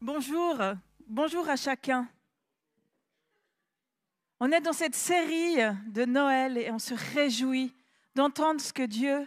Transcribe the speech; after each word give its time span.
Bonjour, 0.00 0.56
bonjour 1.08 1.48
à 1.48 1.56
chacun. 1.56 2.08
On 4.38 4.52
est 4.52 4.60
dans 4.60 4.72
cette 4.72 4.94
série 4.94 5.56
de 5.88 6.04
Noël 6.04 6.56
et 6.56 6.70
on 6.70 6.78
se 6.78 6.94
réjouit 7.14 7.74
d'entendre 8.14 8.60
ce 8.60 8.72
que 8.72 8.84
Dieu 8.84 9.26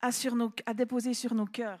a, 0.00 0.10
déposé 0.74 1.14
sur 1.14 1.32
nos 1.32 1.46
cœurs. 1.46 1.80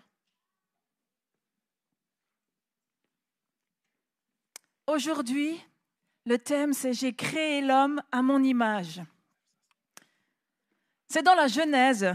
Aujourd'hui, 4.86 5.60
le 6.24 6.38
thème 6.38 6.74
c'est 6.74 6.92
J'ai 6.92 7.12
créé 7.12 7.62
l'homme 7.62 8.00
à 8.12 8.22
mon 8.22 8.44
image. 8.44 9.02
C'est 11.08 11.24
dans 11.24 11.34
la 11.34 11.48
Genèse 11.48 12.14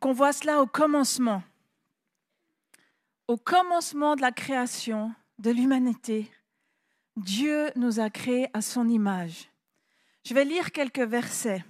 qu'on 0.00 0.12
voit 0.12 0.32
cela 0.32 0.60
au 0.60 0.66
commencement. 0.66 1.44
Au 3.28 3.36
commencement 3.36 4.16
de 4.16 4.22
la 4.22 4.32
création 4.32 5.14
de 5.40 5.50
l'humanité, 5.50 6.30
Dieu 7.16 7.70
nous 7.74 7.98
a 7.98 8.10
créés 8.10 8.48
à 8.52 8.60
son 8.60 8.88
image. 8.88 9.48
Je 10.24 10.34
vais 10.34 10.44
lire 10.44 10.70
quelques 10.70 11.00
versets. 11.00 11.64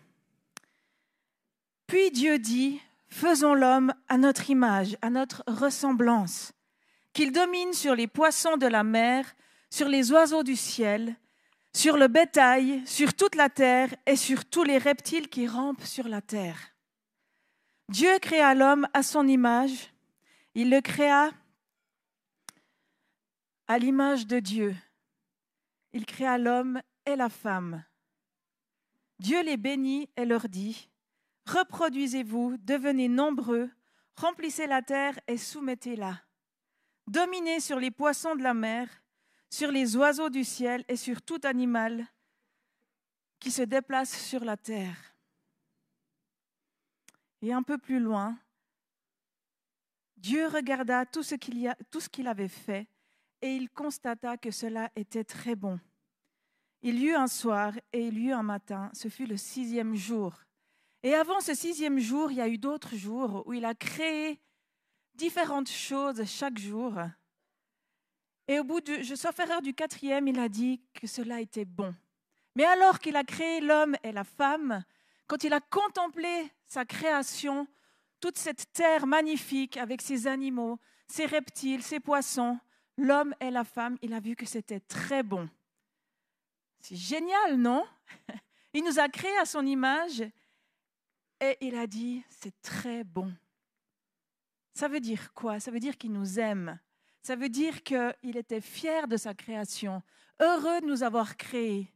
Puis 1.86 2.10
Dieu 2.10 2.38
dit, 2.38 2.80
faisons 3.08 3.54
l'homme 3.54 3.94
à 4.08 4.18
notre 4.18 4.50
image, 4.50 4.96
à 5.02 5.10
notre 5.10 5.44
ressemblance, 5.46 6.52
qu'il 7.12 7.32
domine 7.32 7.72
sur 7.72 7.94
les 7.94 8.08
poissons 8.08 8.56
de 8.56 8.66
la 8.66 8.82
mer, 8.82 9.24
sur 9.70 9.88
les 9.88 10.10
oiseaux 10.10 10.42
du 10.42 10.56
ciel, 10.56 11.16
sur 11.72 11.96
le 11.96 12.08
bétail, 12.08 12.82
sur 12.86 13.14
toute 13.14 13.36
la 13.36 13.48
terre 13.48 13.94
et 14.04 14.16
sur 14.16 14.44
tous 14.44 14.64
les 14.64 14.78
reptiles 14.78 15.28
qui 15.28 15.46
rampent 15.46 15.84
sur 15.84 16.08
la 16.08 16.20
terre. 16.20 16.58
Dieu 17.88 18.18
créa 18.18 18.54
l'homme 18.54 18.88
à 18.94 19.04
son 19.04 19.28
image, 19.28 19.92
il 20.56 20.70
le 20.70 20.80
créa 20.80 21.30
à 23.70 23.78
l'image 23.78 24.26
de 24.26 24.40
Dieu. 24.40 24.74
Il 25.92 26.04
créa 26.04 26.38
l'homme 26.38 26.82
et 27.06 27.14
la 27.14 27.28
femme. 27.28 27.84
Dieu 29.20 29.44
les 29.44 29.56
bénit 29.56 30.10
et 30.16 30.24
leur 30.24 30.48
dit, 30.48 30.90
Reproduisez-vous, 31.46 32.56
devenez 32.58 33.06
nombreux, 33.06 33.70
remplissez 34.16 34.66
la 34.66 34.82
terre 34.82 35.20
et 35.28 35.36
soumettez-la. 35.36 36.20
Dominez 37.06 37.60
sur 37.60 37.78
les 37.78 37.92
poissons 37.92 38.34
de 38.34 38.42
la 38.42 38.54
mer, 38.54 38.88
sur 39.48 39.70
les 39.70 39.96
oiseaux 39.96 40.30
du 40.30 40.42
ciel 40.42 40.84
et 40.88 40.96
sur 40.96 41.22
tout 41.22 41.40
animal 41.44 42.04
qui 43.38 43.52
se 43.52 43.62
déplace 43.62 44.20
sur 44.20 44.44
la 44.44 44.56
terre. 44.56 45.14
Et 47.40 47.52
un 47.52 47.62
peu 47.62 47.78
plus 47.78 48.00
loin, 48.00 48.36
Dieu 50.16 50.48
regarda 50.48 51.06
tout 51.06 51.22
ce 51.22 51.36
qu'il 51.36 52.26
avait 52.26 52.48
fait 52.48 52.88
et 53.42 53.54
il 53.54 53.70
constata 53.70 54.36
que 54.36 54.50
cela 54.50 54.90
était 54.96 55.24
très 55.24 55.54
bon. 55.54 55.78
Il 56.82 56.98
y 56.98 57.06
eut 57.06 57.14
un 57.14 57.26
soir 57.26 57.74
et 57.92 58.06
il 58.06 58.18
y 58.18 58.28
eut 58.28 58.32
un 58.32 58.42
matin, 58.42 58.90
ce 58.94 59.08
fut 59.08 59.26
le 59.26 59.36
sixième 59.36 59.94
jour. 59.94 60.34
Et 61.02 61.14
avant 61.14 61.40
ce 61.40 61.54
sixième 61.54 61.98
jour, 61.98 62.30
il 62.30 62.38
y 62.38 62.40
a 62.40 62.48
eu 62.48 62.58
d'autres 62.58 62.94
jours 62.94 63.42
où 63.46 63.52
il 63.52 63.64
a 63.64 63.74
créé 63.74 64.40
différentes 65.14 65.70
choses 65.70 66.24
chaque 66.24 66.58
jour. 66.58 66.94
Et 68.48 68.58
au 68.58 68.64
bout 68.64 68.80
du, 68.80 69.04
je 69.04 69.14
sauf 69.14 69.38
erreur 69.38 69.62
du 69.62 69.74
quatrième, 69.74 70.28
il 70.28 70.38
a 70.38 70.48
dit 70.48 70.82
que 70.94 71.06
cela 71.06 71.40
était 71.40 71.64
bon. 71.64 71.94
Mais 72.56 72.64
alors 72.64 72.98
qu'il 72.98 73.16
a 73.16 73.24
créé 73.24 73.60
l'homme 73.60 73.96
et 74.02 74.12
la 74.12 74.24
femme, 74.24 74.84
quand 75.26 75.44
il 75.44 75.52
a 75.52 75.60
contemplé 75.60 76.50
sa 76.66 76.84
création, 76.84 77.66
toute 78.20 78.38
cette 78.38 78.72
terre 78.72 79.06
magnifique 79.06 79.76
avec 79.76 80.02
ses 80.02 80.26
animaux, 80.26 80.78
ses 81.06 81.26
reptiles, 81.26 81.82
ses 81.82 82.00
poissons, 82.00 82.58
l'homme 83.04 83.34
et 83.40 83.50
la 83.50 83.64
femme, 83.64 83.96
il 84.02 84.12
a 84.12 84.20
vu 84.20 84.36
que 84.36 84.46
c'était 84.46 84.80
très 84.80 85.22
bon. 85.22 85.48
C'est 86.80 86.96
génial, 86.96 87.56
non? 87.56 87.84
Il 88.72 88.84
nous 88.84 88.98
a 88.98 89.08
créés 89.08 89.36
à 89.38 89.44
son 89.44 89.66
image 89.66 90.22
et 91.40 91.56
il 91.60 91.74
a 91.74 91.88
dit, 91.88 92.22
c'est 92.28 92.54
très 92.62 93.02
bon. 93.02 93.34
Ça 94.74 94.86
veut 94.86 95.00
dire 95.00 95.32
quoi? 95.34 95.58
Ça 95.58 95.72
veut 95.72 95.80
dire 95.80 95.98
qu'il 95.98 96.12
nous 96.12 96.38
aime. 96.38 96.78
Ça 97.22 97.34
veut 97.34 97.48
dire 97.48 97.82
qu'il 97.82 98.36
était 98.36 98.60
fier 98.60 99.08
de 99.08 99.16
sa 99.16 99.34
création, 99.34 100.02
heureux 100.40 100.80
de 100.80 100.86
nous 100.86 101.02
avoir 101.02 101.36
créés. 101.36 101.92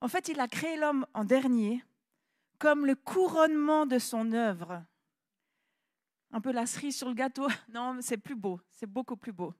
En 0.00 0.08
fait, 0.08 0.28
il 0.28 0.40
a 0.40 0.48
créé 0.48 0.76
l'homme 0.76 1.06
en 1.14 1.24
dernier 1.24 1.84
comme 2.58 2.86
le 2.86 2.94
couronnement 2.94 3.86
de 3.86 3.98
son 3.98 4.32
œuvre 4.32 4.84
un 6.32 6.40
peu 6.40 6.50
la 6.50 6.66
cerise 6.66 6.96
sur 6.96 7.08
le 7.08 7.14
gâteau. 7.14 7.46
Non, 7.68 7.98
c'est 8.00 8.16
plus 8.16 8.34
beau, 8.34 8.60
c'est 8.70 8.86
beaucoup 8.86 9.16
plus 9.16 9.32
beau. 9.32 9.54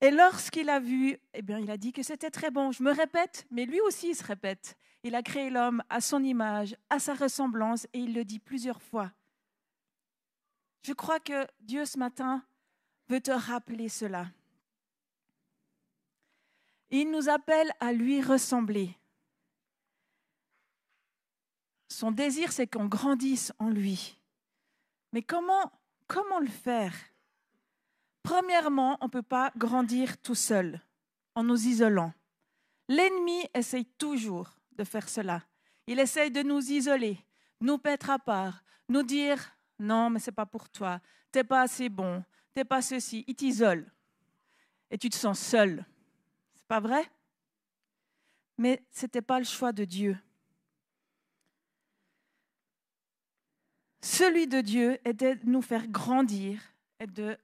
Et 0.00 0.10
lorsqu'il 0.10 0.68
a 0.68 0.80
vu, 0.80 1.16
eh 1.32 1.42
bien, 1.42 1.58
il 1.58 1.70
a 1.70 1.76
dit 1.76 1.92
que 1.92 2.02
c'était 2.02 2.30
très 2.30 2.50
bon. 2.50 2.72
Je 2.72 2.82
me 2.82 2.92
répète, 2.92 3.46
mais 3.50 3.64
lui 3.64 3.80
aussi 3.80 4.10
il 4.10 4.16
se 4.16 4.24
répète. 4.24 4.76
Il 5.04 5.14
a 5.14 5.22
créé 5.22 5.50
l'homme 5.50 5.82
à 5.88 6.00
son 6.00 6.22
image, 6.22 6.76
à 6.90 6.98
sa 6.98 7.14
ressemblance, 7.14 7.86
et 7.92 8.00
il 8.00 8.14
le 8.14 8.24
dit 8.24 8.38
plusieurs 8.38 8.82
fois. 8.82 9.12
Je 10.82 10.92
crois 10.92 11.20
que 11.20 11.46
Dieu 11.60 11.84
ce 11.84 11.98
matin 11.98 12.44
veut 13.08 13.20
te 13.20 13.30
rappeler 13.30 13.88
cela. 13.88 14.26
Il 16.90 17.10
nous 17.10 17.28
appelle 17.28 17.72
à 17.80 17.92
lui 17.92 18.20
ressembler. 18.20 18.96
Son 21.88 22.10
désir, 22.10 22.52
c'est 22.52 22.66
qu'on 22.66 22.86
grandisse 22.86 23.52
en 23.58 23.70
lui. 23.70 24.18
Mais 25.12 25.22
comment, 25.22 25.70
comment 26.06 26.40
le 26.40 26.48
faire? 26.48 26.94
Premièrement, 28.22 28.96
on 29.00 29.06
ne 29.06 29.10
peut 29.10 29.22
pas 29.22 29.52
grandir 29.56 30.16
tout 30.18 30.34
seul, 30.34 30.80
en 31.34 31.44
nous 31.44 31.66
isolant. 31.66 32.12
L'ennemi 32.88 33.46
essaye 33.54 33.84
toujours 33.84 34.50
de 34.72 34.84
faire 34.84 35.08
cela. 35.08 35.42
Il 35.86 35.98
essaye 35.98 36.30
de 36.30 36.42
nous 36.42 36.70
isoler, 36.70 37.18
nous 37.60 37.80
mettre 37.84 38.10
à 38.10 38.18
part, 38.18 38.62
nous 38.88 39.02
dire 39.02 39.56
non, 39.78 40.10
mais 40.10 40.20
c'est 40.20 40.32
pas 40.32 40.46
pour 40.46 40.68
toi, 40.68 41.00
t'es 41.32 41.42
pas 41.42 41.62
assez 41.62 41.88
bon, 41.88 42.24
t'es 42.54 42.64
pas 42.64 42.82
ceci. 42.82 43.24
Il 43.26 43.34
t'isole 43.34 43.90
et 44.90 44.98
tu 44.98 45.10
te 45.10 45.16
sens 45.16 45.40
seul. 45.40 45.84
C'est 46.54 46.68
pas 46.68 46.80
vrai? 46.80 47.10
Mais 48.58 48.84
ce 48.92 49.06
n'était 49.06 49.22
pas 49.22 49.38
le 49.38 49.44
choix 49.44 49.72
de 49.72 49.84
Dieu. 49.84 50.16
Celui 54.02 54.48
de 54.48 54.60
Dieu 54.60 54.98
est 55.04 55.14
de 55.14 55.38
nous 55.44 55.62
faire 55.62 55.86
grandir 55.86 56.60
et, 56.98 57.06
de, 57.06 57.38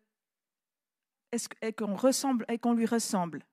qu'on 1.77 1.95
ressemble 1.95 2.45
et 2.49 2.59
qu'on 2.59 2.75
lui 2.75 2.87
ressemble. 2.87 3.45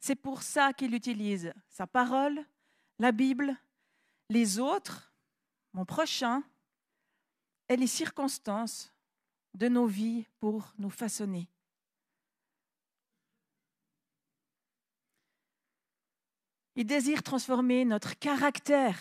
C'est 0.00 0.16
pour 0.16 0.42
ça 0.42 0.72
qu'il 0.72 0.94
utilise 0.94 1.52
sa 1.68 1.86
parole, 1.86 2.42
la 2.98 3.12
Bible, 3.12 3.54
les 4.30 4.58
autres, 4.58 5.12
mon 5.74 5.84
prochain, 5.84 6.42
et 7.68 7.76
les 7.76 7.86
circonstances 7.86 8.92
de 9.54 9.68
nos 9.68 9.86
vies 9.86 10.26
pour 10.40 10.72
nous 10.78 10.90
façonner. 10.90 11.46
Il 16.74 16.86
désire 16.86 17.22
transformer 17.22 17.84
notre 17.84 18.18
caractère. 18.18 18.98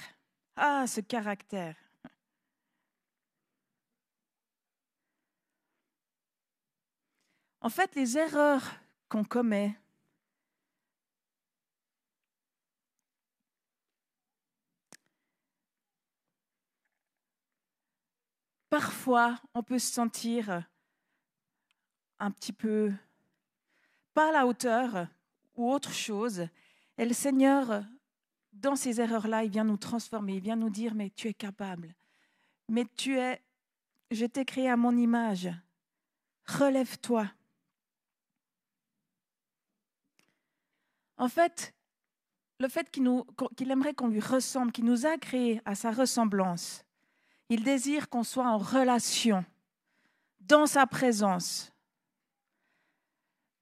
Ah, 0.58 0.86
ce 0.86 1.00
caractère. 1.00 1.89
En 7.62 7.70
fait, 7.70 7.94
les 7.96 8.18
erreurs 8.18 8.64
qu'on 9.10 9.24
commet, 9.24 9.76
parfois 18.70 19.42
on 19.54 19.64
peut 19.64 19.80
se 19.80 19.92
sentir 19.92 20.64
un 22.20 22.32
petit 22.32 22.54
peu 22.54 22.94
pas 24.14 24.30
à 24.30 24.32
la 24.32 24.48
hauteur 24.48 25.08
ou 25.56 25.72
autre 25.72 25.92
chose. 25.92 26.48
Et 26.98 27.06
le 27.06 27.14
Seigneur, 27.14 27.84
dans 28.54 28.76
ces 28.76 29.00
erreurs-là, 29.00 29.44
il 29.44 29.52
vient 29.52 29.64
nous 29.64 29.78
transformer, 29.78 30.36
il 30.36 30.42
vient 30.42 30.56
nous 30.56 30.70
dire, 30.70 30.94
mais 30.96 31.10
tu 31.12 31.28
es 31.28 31.34
capable, 31.34 31.94
mais 32.68 32.86
tu 32.98 33.18
es, 33.18 33.42
je 34.12 34.26
t'ai 34.26 34.46
créé 34.46 34.70
à 34.70 34.78
mon 34.78 34.96
image, 34.98 35.50
relève-toi. 36.46 37.28
En 41.20 41.28
fait, 41.28 41.76
le 42.60 42.70
fait 42.70 42.90
qu'il 42.90 43.72
aimerait 43.72 43.94
qu'on 43.94 44.08
lui 44.08 44.22
ressemble, 44.22 44.72
qu'il 44.72 44.86
nous 44.86 45.06
a 45.06 45.18
créés 45.18 45.62
à 45.66 45.76
sa 45.76 45.92
ressemblance, 45.92 46.84
il 47.50 47.64
désire 47.64 48.10
qu'on 48.10 48.24
soit 48.24 48.48
en 48.48 48.58
relation, 48.58 49.44
dans 50.40 50.66
sa 50.66 50.88
présence. 50.88 51.72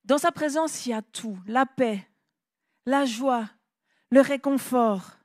Dans 0.05 0.19
sa 0.19 0.31
présence, 0.31 0.85
il 0.85 0.89
y 0.89 0.93
a 0.93 1.01
tout, 1.01 1.37
la 1.47 1.65
paix, 1.65 2.07
la 2.85 3.05
joie, 3.05 3.49
le 4.11 4.21
réconfort. 4.21 5.17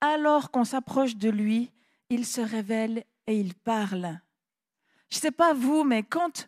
Alors 0.00 0.50
qu'on 0.50 0.64
s'approche 0.64 1.16
de 1.16 1.30
lui, 1.30 1.72
il 2.10 2.26
se 2.26 2.40
révèle 2.40 3.04
et 3.28 3.38
il 3.38 3.54
parle. 3.54 4.20
Je 5.08 5.16
ne 5.16 5.20
sais 5.20 5.30
pas 5.30 5.54
vous, 5.54 5.84
mais 5.84 6.02
quand, 6.02 6.46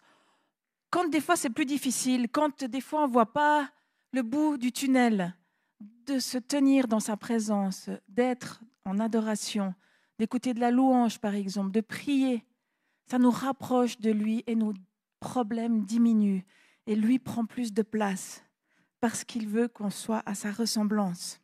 quand 0.90 1.08
des 1.08 1.20
fois 1.20 1.36
c'est 1.36 1.50
plus 1.50 1.64
difficile, 1.64 2.28
quand 2.28 2.64
des 2.64 2.80
fois 2.80 3.04
on 3.04 3.08
ne 3.08 3.12
voit 3.12 3.32
pas 3.32 3.70
le 4.12 4.22
bout 4.22 4.58
du 4.58 4.72
tunnel, 4.72 5.36
de 5.80 6.18
se 6.18 6.38
tenir 6.38 6.88
dans 6.88 7.00
sa 7.00 7.16
présence, 7.16 7.88
d'être 8.08 8.62
en 8.84 8.98
adoration, 8.98 9.74
d'écouter 10.18 10.54
de 10.54 10.60
la 10.60 10.70
louange 10.70 11.18
par 11.18 11.34
exemple, 11.34 11.70
de 11.70 11.80
prier, 11.80 12.44
ça 13.06 13.18
nous 13.18 13.30
rapproche 13.30 13.98
de 13.98 14.10
lui 14.10 14.44
et 14.46 14.54
nos 14.54 14.72
problèmes 15.20 15.84
diminuent 15.84 16.44
et 16.86 16.96
lui 16.96 17.18
prend 17.18 17.44
plus 17.44 17.72
de 17.72 17.82
place 17.82 18.44
parce 19.00 19.24
qu'il 19.24 19.48
veut 19.48 19.68
qu'on 19.68 19.90
soit 19.90 20.22
à 20.26 20.34
sa 20.34 20.52
ressemblance. 20.52 21.40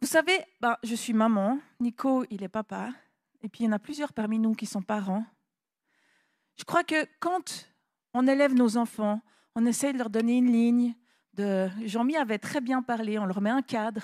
Vous 0.00 0.08
savez, 0.08 0.38
ben, 0.60 0.76
je 0.82 0.94
suis 0.94 1.14
maman, 1.14 1.58
Nico, 1.80 2.26
il 2.28 2.42
est 2.42 2.48
papa, 2.48 2.92
et 3.42 3.48
puis 3.48 3.64
il 3.64 3.66
y 3.66 3.68
en 3.70 3.72
a 3.72 3.78
plusieurs 3.78 4.12
parmi 4.12 4.38
nous 4.38 4.52
qui 4.52 4.66
sont 4.66 4.82
parents. 4.82 5.24
Je 6.56 6.64
crois 6.64 6.84
que 6.84 7.06
quand 7.20 7.68
on 8.12 8.26
élève 8.26 8.54
nos 8.54 8.76
enfants, 8.76 9.20
on 9.54 9.66
essaie 9.66 9.92
de 9.92 9.98
leur 9.98 10.10
donner 10.10 10.38
une 10.38 10.52
ligne. 10.52 10.94
De... 11.34 11.68
Jean-Mi 11.84 12.16
avait 12.16 12.38
très 12.38 12.60
bien 12.60 12.82
parlé, 12.82 13.18
on 13.18 13.26
leur 13.26 13.40
met 13.40 13.50
un 13.50 13.62
cadre, 13.62 14.02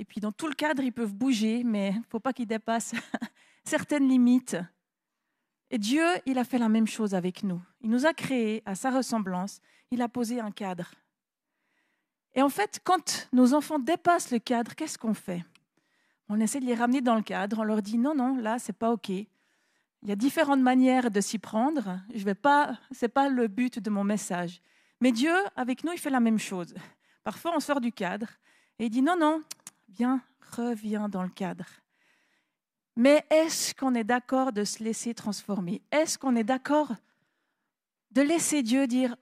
et 0.00 0.04
puis 0.04 0.20
dans 0.20 0.32
tout 0.32 0.48
le 0.48 0.54
cadre, 0.54 0.82
ils 0.82 0.92
peuvent 0.92 1.14
bouger, 1.14 1.62
mais 1.62 1.90
il 1.90 1.98
ne 1.98 2.04
faut 2.08 2.20
pas 2.20 2.32
qu'ils 2.32 2.46
dépassent 2.46 2.94
certaines 3.64 4.08
limites. 4.08 4.56
Et 5.70 5.78
Dieu, 5.78 6.04
il 6.24 6.38
a 6.38 6.44
fait 6.44 6.58
la 6.58 6.70
même 6.70 6.86
chose 6.86 7.14
avec 7.14 7.42
nous. 7.42 7.60
Il 7.82 7.90
nous 7.90 8.06
a 8.06 8.14
créés 8.14 8.62
à 8.64 8.74
sa 8.74 8.90
ressemblance, 8.90 9.60
il 9.90 10.00
a 10.00 10.08
posé 10.08 10.40
un 10.40 10.50
cadre. 10.50 10.90
Et 12.34 12.42
en 12.42 12.48
fait, 12.48 12.80
quand 12.82 13.28
nos 13.32 13.52
enfants 13.54 13.78
dépassent 13.78 14.30
le 14.30 14.38
cadre, 14.38 14.74
qu'est-ce 14.74 14.96
qu'on 14.96 15.14
fait? 15.14 15.44
On 16.30 16.40
essaie 16.40 16.60
de 16.60 16.66
les 16.66 16.74
ramener 16.74 17.02
dans 17.02 17.16
le 17.16 17.22
cadre, 17.22 17.58
on 17.58 17.64
leur 17.64 17.82
dit 17.82 17.98
non, 17.98 18.14
non, 18.14 18.36
là, 18.36 18.58
c'est 18.58 18.72
pas 18.72 18.92
OK. 18.92 19.10
Il 20.02 20.08
y 20.08 20.12
a 20.12 20.16
différentes 20.16 20.60
manières 20.60 21.10
de 21.10 21.20
s'y 21.20 21.38
prendre. 21.38 22.00
Je 22.14 22.24
vais 22.24 22.34
pas, 22.34 22.78
c'est 22.90 23.08
pas 23.08 23.28
le 23.28 23.48
but 23.48 23.78
de 23.78 23.90
mon 23.90 24.04
message. 24.04 24.62
Mais 25.00 25.12
Dieu, 25.12 25.34
avec 25.56 25.84
nous, 25.84 25.92
il 25.92 25.98
fait 25.98 26.10
la 26.10 26.20
même 26.20 26.38
chose. 26.38 26.74
Parfois, 27.22 27.52
on 27.54 27.60
sort 27.60 27.80
du 27.80 27.92
cadre 27.92 28.28
et 28.78 28.86
il 28.86 28.90
dit 28.90 29.02
non, 29.02 29.16
non, 29.18 29.42
viens, 29.88 30.22
reviens 30.56 31.08
dans 31.08 31.22
le 31.22 31.28
cadre. 31.28 31.66
Mais 32.96 33.24
est-ce 33.30 33.74
qu'on 33.74 33.94
est 33.94 34.04
d'accord 34.04 34.52
de 34.52 34.64
se 34.64 34.82
laisser 34.82 35.14
transformer? 35.14 35.82
Est-ce 35.90 36.18
qu'on 36.18 36.36
est 36.36 36.44
d'accord 36.44 36.92
de 38.10 38.22
laisser 38.22 38.62
Dieu 38.62 38.86
dire 38.86 39.16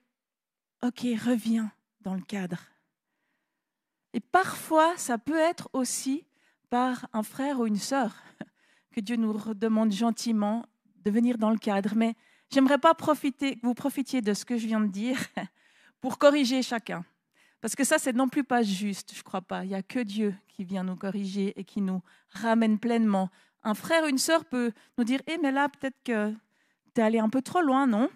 OK, 0.83 1.01
reviens 1.25 1.73
dans 2.01 2.15
le 2.15 2.23
cadre? 2.23 2.61
Et 4.13 4.21
parfois, 4.21 4.97
ça 4.97 5.19
peut 5.19 5.39
être 5.39 5.69
aussi 5.73 6.25
par 6.71 7.09
un 7.13 7.23
frère 7.23 7.61
ou 7.61 7.67
une 7.67 7.77
sœur 7.77 8.15
que 8.91 9.01
Dieu 9.01 9.17
nous 9.17 9.33
demande 9.55 9.93
gentiment 9.93 10.65
de 11.05 11.11
venir 11.11 11.39
dans 11.39 11.51
le 11.51 11.59
cadre. 11.59 11.95
Mais 11.97 12.15
j'aimerais 12.51 12.79
pas 12.79 12.95
profiter, 12.95 13.57
que 13.57 13.67
vous 13.67 13.75
profitiez 13.75 14.21
de 14.21 14.35
ce 14.35 14.45
que 14.45 14.57
je 14.57 14.67
viens 14.67 14.81
de 14.81 14.91
dire 14.91 15.19
pour 16.01 16.19
corriger 16.19 16.63
chacun. 16.63 17.05
Parce 17.61 17.75
que 17.75 17.85
ça, 17.85 17.99
c'est 17.99 18.13
non 18.13 18.29
plus 18.29 18.45
pas 18.45 18.63
juste, 18.63 19.15
je 19.15 19.23
crois 19.23 19.43
pas. 19.43 19.65
Il 19.65 19.69
n'y 19.69 19.75
a 19.75 19.83
que 19.83 19.99
Dieu 19.99 20.35
qui 20.49 20.65
vient 20.65 20.85
nous 20.85 20.97
corriger 20.97 21.59
et 21.59 21.65
qui 21.65 21.81
nous 21.81 22.03
ramène 22.31 22.79
pleinement. 22.79 23.31
Un 23.65 23.75
frère 23.75 24.05
ou 24.05 24.07
une 24.07 24.19
sœur 24.19 24.45
peut 24.45 24.73
nous 24.97 25.05
dire 25.05 25.21
Eh, 25.27 25.39
mais 25.39 25.51
là, 25.51 25.69
peut-être 25.69 26.01
que 26.05 26.33
tu 26.95 27.01
es 27.01 27.05
allé 27.05 27.19
un 27.19 27.29
peu 27.29 27.43
trop 27.43 27.61
loin, 27.61 27.87
non? 27.87 28.09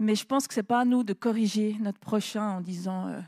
Mais 0.00 0.14
je 0.14 0.24
pense 0.24 0.48
que 0.48 0.54
ce 0.54 0.60
n'est 0.60 0.64
pas 0.64 0.80
à 0.80 0.84
nous 0.84 1.04
de 1.04 1.12
corriger 1.12 1.76
notre 1.80 1.98
prochain 1.98 2.56
en 2.56 2.60
disant 2.60 3.08
euh, 3.08 3.20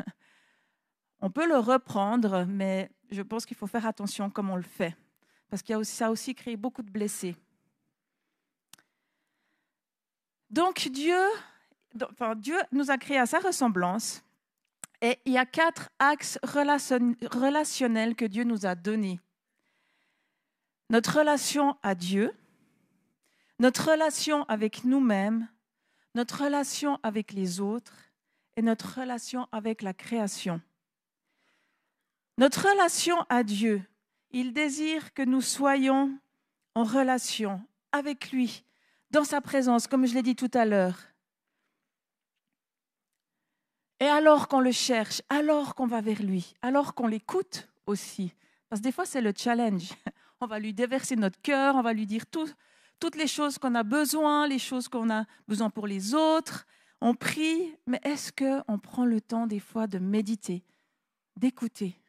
on 1.20 1.30
peut 1.30 1.46
le 1.46 1.58
reprendre, 1.58 2.44
mais 2.46 2.90
je 3.10 3.22
pense 3.22 3.46
qu'il 3.46 3.56
faut 3.56 3.66
faire 3.66 3.86
attention 3.86 4.30
comme 4.30 4.50
on 4.50 4.56
le 4.56 4.62
fait, 4.62 4.96
parce 5.52 5.62
que 5.62 5.82
ça 5.82 6.06
a 6.06 6.10
aussi 6.10 6.34
créé 6.34 6.56
beaucoup 6.56 6.82
de 6.82 6.90
blessés. 6.90 7.36
Donc 10.48 10.88
Dieu, 10.88 11.20
Dieu 12.36 12.56
nous 12.72 12.90
a 12.90 12.96
créé 12.96 13.18
à 13.18 13.26
sa 13.26 13.38
ressemblance, 13.38 14.24
et 15.02 15.18
il 15.26 15.34
y 15.34 15.36
a 15.36 15.44
quatre 15.44 15.90
axes 15.98 16.38
relationnels 16.42 18.16
que 18.16 18.24
Dieu 18.24 18.44
nous 18.44 18.64
a 18.64 18.74
donnés. 18.74 19.20
Notre 20.88 21.18
relation 21.18 21.76
à 21.82 21.94
Dieu, 21.94 22.34
notre 23.58 23.90
relation 23.90 24.44
avec 24.44 24.84
nous-mêmes, 24.84 25.46
notre 26.14 26.44
relation 26.44 26.98
avec 27.02 27.34
les 27.34 27.60
autres 27.60 28.10
et 28.56 28.62
notre 28.62 29.00
relation 29.00 29.46
avec 29.52 29.82
la 29.82 29.92
création. 29.92 30.62
Notre 32.38 32.70
relation 32.70 33.20
à 33.28 33.42
Dieu, 33.44 33.82
il 34.32 34.52
désire 34.52 35.12
que 35.14 35.22
nous 35.22 35.40
soyons 35.40 36.18
en 36.74 36.84
relation 36.84 37.60
avec 37.92 38.32
lui, 38.32 38.64
dans 39.10 39.24
sa 39.24 39.40
présence, 39.40 39.86
comme 39.86 40.06
je 40.06 40.14
l'ai 40.14 40.22
dit 40.22 40.36
tout 40.36 40.50
à 40.54 40.64
l'heure. 40.64 40.98
Et 44.00 44.06
alors 44.06 44.48
qu'on 44.48 44.60
le 44.60 44.72
cherche, 44.72 45.22
alors 45.28 45.74
qu'on 45.74 45.86
va 45.86 46.00
vers 46.00 46.22
lui, 46.22 46.54
alors 46.62 46.94
qu'on 46.94 47.06
l'écoute 47.06 47.68
aussi, 47.86 48.34
parce 48.68 48.80
que 48.80 48.84
des 48.84 48.92
fois 48.92 49.04
c'est 49.04 49.20
le 49.20 49.32
challenge, 49.36 49.90
on 50.40 50.46
va 50.46 50.58
lui 50.58 50.72
déverser 50.72 51.14
notre 51.14 51.40
cœur, 51.40 51.76
on 51.76 51.82
va 51.82 51.92
lui 51.92 52.06
dire 52.06 52.24
toutes 52.26 53.16
les 53.16 53.28
choses 53.28 53.58
qu'on 53.58 53.74
a 53.74 53.84
besoin, 53.84 54.48
les 54.48 54.58
choses 54.58 54.88
qu'on 54.88 55.10
a 55.10 55.24
besoin 55.46 55.70
pour 55.70 55.86
les 55.86 56.14
autres, 56.14 56.66
on 57.00 57.14
prie, 57.14 57.76
mais 57.86 58.00
est-ce 58.02 58.32
qu'on 58.32 58.78
prend 58.78 59.04
le 59.04 59.20
temps 59.20 59.46
des 59.46 59.60
fois 59.60 59.86
de 59.86 59.98
méditer, 59.98 60.64
d'écouter? 61.36 62.01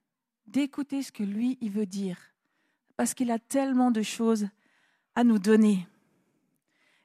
D'écouter 0.47 1.01
ce 1.03 1.11
que 1.11 1.23
lui, 1.23 1.57
il 1.61 1.71
veut 1.71 1.85
dire, 1.85 2.17
parce 2.95 3.13
qu'il 3.13 3.31
a 3.31 3.39
tellement 3.39 3.91
de 3.91 4.01
choses 4.01 4.47
à 5.15 5.23
nous 5.23 5.39
donner. 5.39 5.87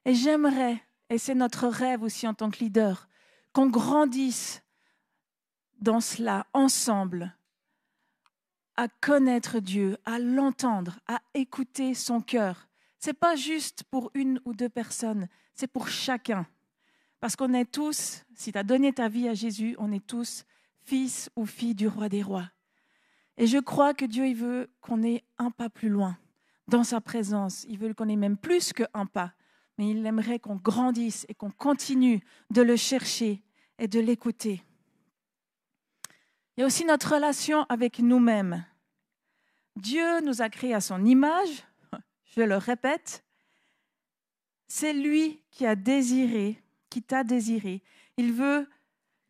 Et 0.05 0.14
j'aimerais, 0.14 0.82
et 1.11 1.19
c'est 1.19 1.35
notre 1.35 1.69
rêve 1.69 2.02
aussi 2.02 2.26
en 2.26 2.35
tant 2.35 2.50
que 2.50 2.58
leader, 2.61 3.08
qu'on 3.52 3.69
grandisse 3.69 4.62
dans 5.81 6.00
cela 6.00 6.46
ensemble, 6.52 7.35
à 8.76 8.88
connaître 8.88 9.58
Dieu, 9.58 9.99
à 10.05 10.19
l'entendre, 10.19 11.00
à 11.06 11.20
écouter 11.35 11.94
son 11.94 12.20
cœur. 12.20 12.69
Ce 13.00 13.08
n'est 13.11 13.14
pas 13.14 13.37
juste 13.37 13.85
pour 13.85 14.11
une 14.14 14.40
ou 14.44 14.55
deux 14.55 14.69
personnes, 14.69 15.29
c'est 15.55 15.67
pour 15.67 15.88
chacun. 15.88 16.46
Parce 17.20 17.35
qu'on 17.35 17.52
est 17.55 17.70
tous, 17.70 18.25
si 18.35 18.52
tu 18.52 18.58
as 18.58 18.62
donné 18.62 18.93
ta 18.93 19.08
vie 19.08 19.29
à 19.29 19.35
Jésus, 19.35 19.75
on 19.79 19.93
est 19.93 20.06
tous 20.06 20.44
fils 20.85 21.31
ou 21.37 21.44
filles 21.44 21.75
du 21.75 21.88
roi 21.88 22.08
des 22.08 22.23
rois. 22.23 22.49
Et 23.38 23.46
je 23.46 23.58
crois 23.58 23.94
que 23.94 24.05
Dieu 24.05 24.35
veut 24.35 24.69
qu'on 24.81 25.02
ait 25.05 25.25
un 25.38 25.52
pas 25.52 25.70
plus 25.70 25.88
loin 25.88 26.19
dans 26.67 26.82
sa 26.82 27.00
présence. 27.00 27.64
Il 27.69 27.79
veut 27.79 27.94
qu'on 27.94 28.08
ait 28.08 28.17
même 28.17 28.37
plus 28.37 28.73
qu'un 28.73 29.07
pas. 29.07 29.33
Mais 29.78 29.90
il 29.90 30.04
aimerait 30.04 30.40
qu'on 30.40 30.57
grandisse 30.57 31.25
et 31.28 31.35
qu'on 31.35 31.52
continue 31.52 32.21
de 32.50 32.62
le 32.62 32.75
chercher 32.75 33.45
et 33.78 33.87
de 33.87 34.00
l'écouter. 34.00 34.61
Il 36.57 36.61
y 36.61 36.64
a 36.64 36.66
aussi 36.66 36.85
notre 36.85 37.14
relation 37.14 37.64
avec 37.68 38.00
nous-mêmes. 38.00 38.64
Dieu 39.76 40.21
nous 40.23 40.42
a 40.42 40.49
créés 40.49 40.75
à 40.75 40.80
son 40.80 41.04
image, 41.04 41.64
je 42.37 42.42
le 42.42 42.57
répète. 42.57 43.25
C'est 44.66 44.92
lui 44.92 45.40
qui 45.52 45.64
a 45.64 45.76
désiré, 45.76 46.61
qui 46.90 47.02
t'a 47.02 47.23
désiré. 47.23 47.85
Il 48.16 48.33
veut 48.33 48.68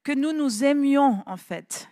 que 0.02 0.12
nous 0.12 0.32
nous 0.32 0.64
aimions 0.64 1.22
en 1.26 1.36
fait 1.36 1.90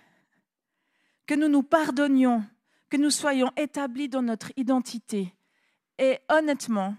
que 1.27 1.35
nous 1.35 1.49
nous 1.49 1.63
pardonnions, 1.63 2.45
que 2.89 2.97
nous 2.97 3.11
soyons 3.11 3.51
établis 3.57 4.09
dans 4.09 4.23
notre 4.23 4.53
identité. 4.57 5.35
Et 5.99 6.19
honnêtement, 6.29 6.97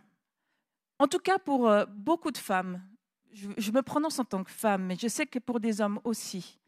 en 1.00 1.08
tout 1.08 1.20
cas 1.20 1.38
pour 1.38 1.70
euh, 1.70 1.86
beaucoup 1.86 2.32
de 2.32 2.38
femmes, 2.38 2.82
je, 3.32 3.72
me 3.72 3.82
prononce 3.82 4.20
en 4.20 4.26
tant 4.26 4.44
que 4.44 4.52
femme, 4.52 4.86
mais 4.86 4.96
je 4.96 5.08
sais 5.08 5.28
que 5.28 5.38
pour 5.40 5.60
des 5.60 5.80
hommes 5.82 6.00
aussi, 6.04 6.60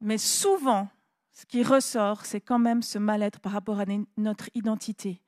mais 0.00 0.18
souvent, 0.18 0.88
ce 1.32 1.46
qui 1.46 1.62
ressort, 1.62 2.24
c'est 2.26 2.40
quand 2.40 2.58
même 2.58 2.82
ce 2.82 2.98
mal-être 2.98 3.38
par 3.38 3.52
rapport 3.52 3.78
à 3.78 3.84
notre 4.16 4.48
identité. 4.54 5.22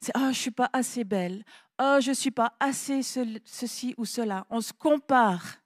C'est⁇ 0.00 0.12
oh, 0.18 0.24
je 0.24 0.28
ne 0.28 0.32
suis 0.32 0.50
pas 0.50 0.70
assez 0.72 1.04
belle 1.04 1.44
oh, 1.82 1.98
je 2.00 2.10
ne 2.10 2.14
suis 2.14 2.30
pas 2.30 2.54
assez 2.60 3.02
ceci 3.02 3.94
ou 3.96 4.04
cela⁇ 4.04 4.40
On 4.50 4.60
se 4.60 4.72
compare. 4.72 5.58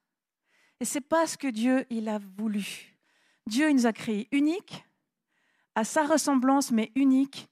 Et 0.80 0.84
ce 0.84 0.98
n'est 0.98 1.04
pas 1.04 1.26
ce 1.26 1.36
que 1.36 1.48
Dieu 1.48 1.86
il 1.90 2.08
a 2.08 2.18
voulu. 2.18 2.96
Dieu 3.46 3.70
il 3.70 3.76
nous 3.76 3.86
a 3.86 3.92
créés 3.92 4.28
uniques, 4.32 4.85
à 5.76 5.84
sa 5.84 6.04
ressemblance, 6.04 6.72
mais 6.72 6.90
unique. 6.96 7.48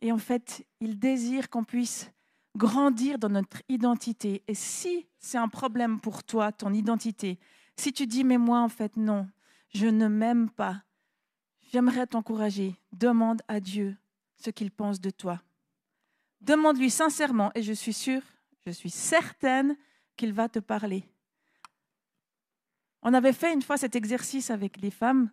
Et 0.00 0.12
en 0.12 0.18
fait, 0.18 0.66
il 0.80 0.98
désire 0.98 1.50
qu'on 1.50 1.64
puisse 1.64 2.10
grandir 2.56 3.18
dans 3.18 3.28
notre 3.28 3.60
identité. 3.68 4.42
Et 4.46 4.54
si 4.54 5.06
c'est 5.18 5.36
un 5.36 5.48
problème 5.48 6.00
pour 6.00 6.24
toi, 6.24 6.52
ton 6.52 6.72
identité, 6.72 7.38
si 7.76 7.92
tu 7.92 8.06
dis, 8.06 8.24
mais 8.24 8.38
moi, 8.38 8.60
en 8.60 8.68
fait, 8.68 8.96
non, 8.96 9.28
je 9.74 9.86
ne 9.86 10.06
m'aime 10.06 10.48
pas, 10.48 10.84
j'aimerais 11.72 12.06
t'encourager. 12.06 12.76
Demande 12.92 13.42
à 13.48 13.60
Dieu 13.60 13.96
ce 14.36 14.50
qu'il 14.50 14.70
pense 14.70 15.00
de 15.00 15.10
toi. 15.10 15.42
Demande-lui 16.40 16.90
sincèrement, 16.90 17.50
et 17.56 17.62
je 17.62 17.72
suis 17.72 17.92
sûre, 17.92 18.22
je 18.64 18.70
suis 18.70 18.90
certaine 18.90 19.76
qu'il 20.16 20.32
va 20.32 20.48
te 20.48 20.60
parler. 20.60 21.04
On 23.02 23.12
avait 23.12 23.32
fait 23.32 23.52
une 23.52 23.62
fois 23.62 23.76
cet 23.76 23.96
exercice 23.96 24.50
avec 24.50 24.80
les 24.80 24.90
femmes 24.90 25.30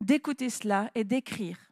d'écouter 0.00 0.48
cela 0.48 0.90
et 0.94 1.04
d'écrire. 1.04 1.71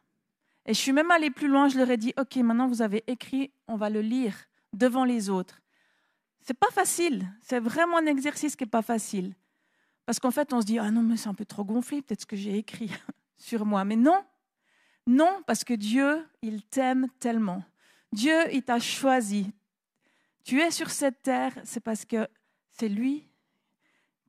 Et 0.65 0.73
je 0.73 0.79
suis 0.79 0.93
même 0.93 1.11
allée 1.11 1.31
plus 1.31 1.47
loin, 1.47 1.69
je 1.69 1.77
leur 1.77 1.89
ai 1.89 1.97
dit, 1.97 2.13
OK, 2.17 2.35
maintenant 2.37 2.67
vous 2.67 2.81
avez 2.81 3.03
écrit, 3.07 3.51
on 3.67 3.75
va 3.75 3.89
le 3.89 4.01
lire 4.01 4.35
devant 4.73 5.03
les 5.03 5.29
autres. 5.29 5.61
C'est 6.41 6.57
pas 6.57 6.71
facile, 6.71 7.27
c'est 7.41 7.59
vraiment 7.59 7.97
un 7.97 8.05
exercice 8.05 8.55
qui 8.55 8.63
n'est 8.63 8.69
pas 8.69 8.81
facile. 8.81 9.35
Parce 10.05 10.19
qu'en 10.19 10.31
fait, 10.31 10.53
on 10.53 10.61
se 10.61 10.65
dit, 10.65 10.79
ah 10.79 10.91
non, 10.91 11.01
mais 11.01 11.17
c'est 11.17 11.29
un 11.29 11.33
peu 11.33 11.45
trop 11.45 11.63
gonflé, 11.63 12.01
peut-être 12.01 12.21
ce 12.21 12.25
que 12.25 12.35
j'ai 12.35 12.57
écrit 12.57 12.91
sur 13.37 13.65
moi. 13.65 13.85
Mais 13.85 13.95
non, 13.95 14.23
non, 15.07 15.41
parce 15.47 15.63
que 15.63 15.73
Dieu, 15.73 16.27
il 16.41 16.63
t'aime 16.63 17.07
tellement. 17.19 17.63
Dieu, 18.11 18.53
il 18.53 18.63
t'a 18.63 18.79
choisi. 18.79 19.51
Tu 20.43 20.59
es 20.59 20.71
sur 20.71 20.89
cette 20.89 21.21
terre, 21.21 21.53
c'est 21.63 21.79
parce 21.79 22.05
que 22.05 22.27
c'est 22.69 22.89
lui 22.89 23.27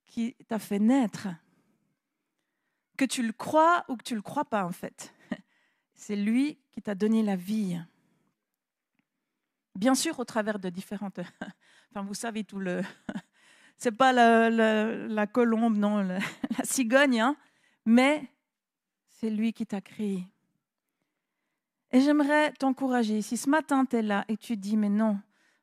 qui 0.07 0.35
t'a 0.49 0.59
fait 0.59 0.79
naître. 0.79 1.29
Que 2.97 3.05
tu 3.05 3.23
le 3.23 3.33
crois 3.33 3.85
ou 3.89 3.97
que 3.97 4.03
tu 4.03 4.13
ne 4.15 4.19
le 4.19 4.23
crois 4.23 4.45
pas, 4.45 4.65
en 4.65 4.73
fait. 4.73 5.13
C'est 6.03 6.17
lui 6.17 6.59
qui 6.73 6.83
t'a 6.83 6.97
donné 6.97 7.23
la 7.23 7.37
vie. 7.37 7.81
Bien 9.77 9.95
sûr, 9.95 10.19
au 10.19 10.25
travers 10.25 10.59
de 10.59 10.69
différentes. 10.69 11.21
Enfin, 11.91 12.03
vous 12.05 12.15
savez 12.15 12.43
tout 12.43 12.59
le. 12.59 12.83
C'est 13.77 13.93
pas 13.93 14.13
la, 14.13 15.27
colombe, 15.29 15.77
non, 15.77 15.99
la, 16.03 16.19
cigogne, 16.65 17.21
hein, 17.21 17.37
mais 17.85 18.29
c'est 19.09 19.31
lui 19.31 19.53
qui 19.53 19.67
t'a 19.67 19.81
créé. 19.81 20.27
Et 21.93 22.01
j'aimerais 22.01 22.53
t'encourager. 22.53 23.23
Si 23.23 23.37
ce 23.37 23.51
matin 23.51 23.85
tu 23.85 23.97
es 23.97 24.03
là 24.03 24.25
et 24.29 24.37
tu 24.37 24.57
dis, 24.57 24.77
mais 24.77 24.89
non, 24.89 25.21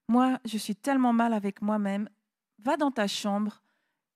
moi, 0.07 0.39
je 0.45 0.57
suis 0.57 0.75
tellement 0.75 1.13
mal 1.13 1.33
avec 1.33 1.61
moi-même, 1.61 2.09
va 2.59 2.77
dans 2.77 2.91
ta 2.91 3.07
chambre, 3.07 3.61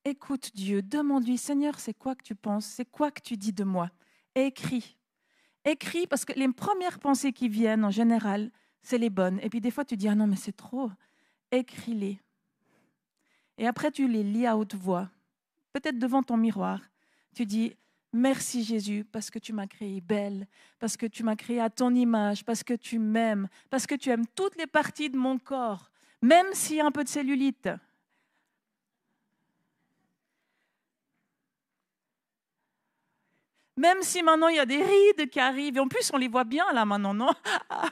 écoute 0.06 0.52
Dieu, 0.54 0.82
demande-lui, 0.82 1.38
Seigneur, 1.38 1.80
c'est 1.80 1.94
quoi 1.94 2.16
que 2.16 2.24
tu 2.24 2.36
penses? 2.36 2.66
C'est 2.66 2.86
quoi 2.86 3.12
que 3.12 3.22
tu 3.22 3.36
dis 3.36 3.54
de 3.54 3.64
moi? 3.64 3.90
Écris. 4.36 4.98
Écris 5.66 6.08
parce 6.08 6.26
que 6.26 6.34
les 6.34 6.48
premières 6.50 7.00
pensées 7.00 7.32
qui 7.32 7.50
viennent 7.50 7.86
en 7.86 7.92
général, 7.92 8.52
c'est 8.82 8.98
les 8.98 9.10
bonnes. 9.10 9.40
Et 9.42 9.50
puis 9.50 9.62
des 9.62 9.72
fois, 9.72 9.86
tu 9.86 9.96
dis, 9.96 10.08
ah 10.08 10.16
non, 10.16 10.28
mais 10.28 10.36
c'est 10.36 10.56
trop. 10.56 10.92
Écris-les. 11.52 12.20
Et 13.58 13.68
après, 13.68 13.92
tu 13.92 14.08
les 14.08 14.24
lis 14.24 14.46
à 14.46 14.58
haute 14.58 14.76
voix, 14.76 15.10
peut-être 15.72 16.00
devant 16.00 16.24
ton 16.24 16.38
miroir. 16.38 16.82
Tu 17.36 17.46
dis, 17.46 17.76
merci 18.12 18.64
Jésus, 18.64 19.06
parce 19.12 19.30
que 19.30 19.40
tu 19.40 19.54
m'as 19.54 19.68
créé 19.68 20.02
belle, 20.02 20.48
parce 20.80 20.98
que 20.98 21.06
tu 21.06 21.24
m'as 21.24 21.36
créé 21.36 21.60
à 21.60 21.70
ton 21.70 21.94
image, 21.94 22.44
parce 22.44 22.64
que 22.64 22.74
tu 22.74 23.00
m'aimes, 23.00 23.48
parce 23.70 23.86
que 23.86 23.96
tu 23.96 24.10
aimes 24.10 24.26
toutes 24.36 24.58
les 24.58 24.68
parties 24.68 25.10
de 25.10 25.18
mon 25.18 25.38
corps, 25.38 25.92
même 26.22 26.48
s'il 26.54 26.78
y 26.78 26.82
a 26.82 26.86
un 26.86 26.92
peu 26.92 27.04
de 27.04 27.10
cellulite. 27.10 27.70
Même 33.76 34.02
si 34.02 34.22
maintenant 34.22 34.50
il 34.50 34.58
y 34.58 34.60
a 34.60 34.66
des 34.66 34.84
rides 34.84 35.30
qui 35.30 35.40
arrivent, 35.40 35.78
et 35.78 35.80
en 35.80 35.88
plus 35.88 36.12
on 36.14 36.18
les 36.18 36.28
voit 36.28 36.44
bien 36.44 36.72
là 36.74 36.86
maintenant, 36.86 37.14
non? 37.14 37.32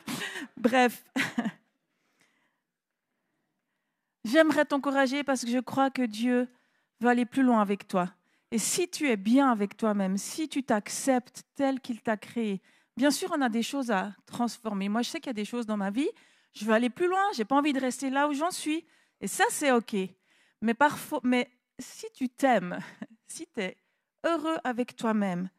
Bref. 0.58 1.04
J'aimerais 4.24 4.66
t'encourager 4.66 5.24
parce 5.24 5.44
que 5.44 5.50
je 5.50 5.60
crois 5.60 5.90
que 5.90 6.04
Dieu 6.04 6.48
veut 7.00 7.10
aller 7.10 7.26
plus 7.26 7.42
loin 7.42 7.62
avec 7.62 7.88
toi. 7.88 8.14
Et 8.52 8.60
si 8.60 8.90
tu 8.90 9.10
es 9.10 9.18
bien 9.18 9.50
avec 9.50 9.78
toi-même, 9.78 10.18
si 10.18 10.48
tu 10.48 10.64
t'acceptes 10.64 11.44
tel 11.56 11.80
qu'il 11.80 12.02
t'a 12.02 12.18
créé, 12.18 12.62
bien 12.96 13.10
sûr, 13.10 13.32
on 13.36 13.42
a 13.42 13.50
des 13.50 13.64
choses 13.64 13.90
à 13.90 14.14
transformer. 14.26 14.90
Moi, 14.90 15.02
je 15.02 15.10
sais 15.10 15.20
qu'il 15.20 15.30
y 15.30 15.32
a 15.32 15.34
des 15.34 15.46
choses 15.46 15.66
dans 15.66 15.78
ma 15.78 15.90
vie, 15.90 16.10
je 16.54 16.66
veux 16.66 16.74
aller 16.74 16.90
plus 16.90 17.08
loin, 17.08 17.24
je 17.34 17.40
n'ai 17.40 17.46
pas 17.46 17.56
envie 17.56 17.74
de 17.74 17.80
rester 17.80 18.10
là 18.10 18.28
où 18.28 18.34
j'en 18.34 18.52
suis. 18.52 18.86
Et 19.22 19.28
ça, 19.28 19.46
c'est 19.50 19.72
OK. 19.72 19.96
Mais, 20.62 20.74
parfois, 20.74 21.22
mais 21.24 21.50
si 21.80 22.06
tu 22.14 22.30
t'aimes, 22.30 22.78
si 23.28 23.48
tu 23.48 23.62
es 23.62 23.78
heureux 24.26 24.58
avec 24.64 24.96
toi-même, 24.96 25.50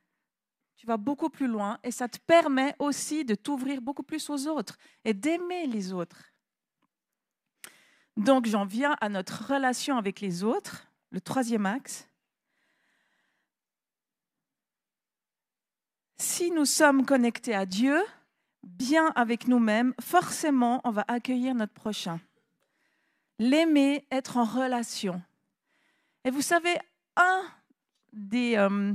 tu 0.83 0.89
vas 0.89 0.97
beaucoup 0.97 1.31
plus 1.31 1.47
loin 1.47 1.79
et 1.85 1.93
ça 1.93 2.09
te 2.09 2.19
permet 2.19 2.75
aussi 2.81 3.25
de 3.25 3.37
t'ouvrir 3.37 3.81
beaucoup 3.81 4.03
plus 4.03 4.29
aux 4.31 4.49
autres 4.49 4.77
et 5.05 5.15
d'aimer 5.15 5.69
les 5.69 5.93
autres. 5.93 6.33
Donc 8.17 8.47
j'en 8.47 8.65
viens 8.65 8.97
à 9.01 9.09
notre 9.09 9.53
relation 9.53 9.97
avec 9.97 10.21
les 10.21 10.43
autres, 10.43 10.89
le 11.13 11.21
troisième 11.21 11.67
axe. 11.67 12.09
Si 16.17 16.51
nous 16.51 16.65
sommes 16.65 17.07
connectés 17.07 17.55
à 17.55 17.65
Dieu, 17.65 18.03
bien 18.65 19.13
avec 19.15 19.47
nous-mêmes, 19.47 19.95
forcément, 20.01 20.81
on 20.83 20.91
va 20.91 21.05
accueillir 21.07 21.55
notre 21.55 21.75
prochain. 21.75 22.19
L'aimer, 23.39 24.05
être 24.11 24.37
en 24.37 24.45
relation. 24.45 25.23
Et 26.25 26.33
vous 26.33 26.43
savez, 26.43 26.77
un 27.17 27.45
des 28.13 28.57
euh, 28.57 28.95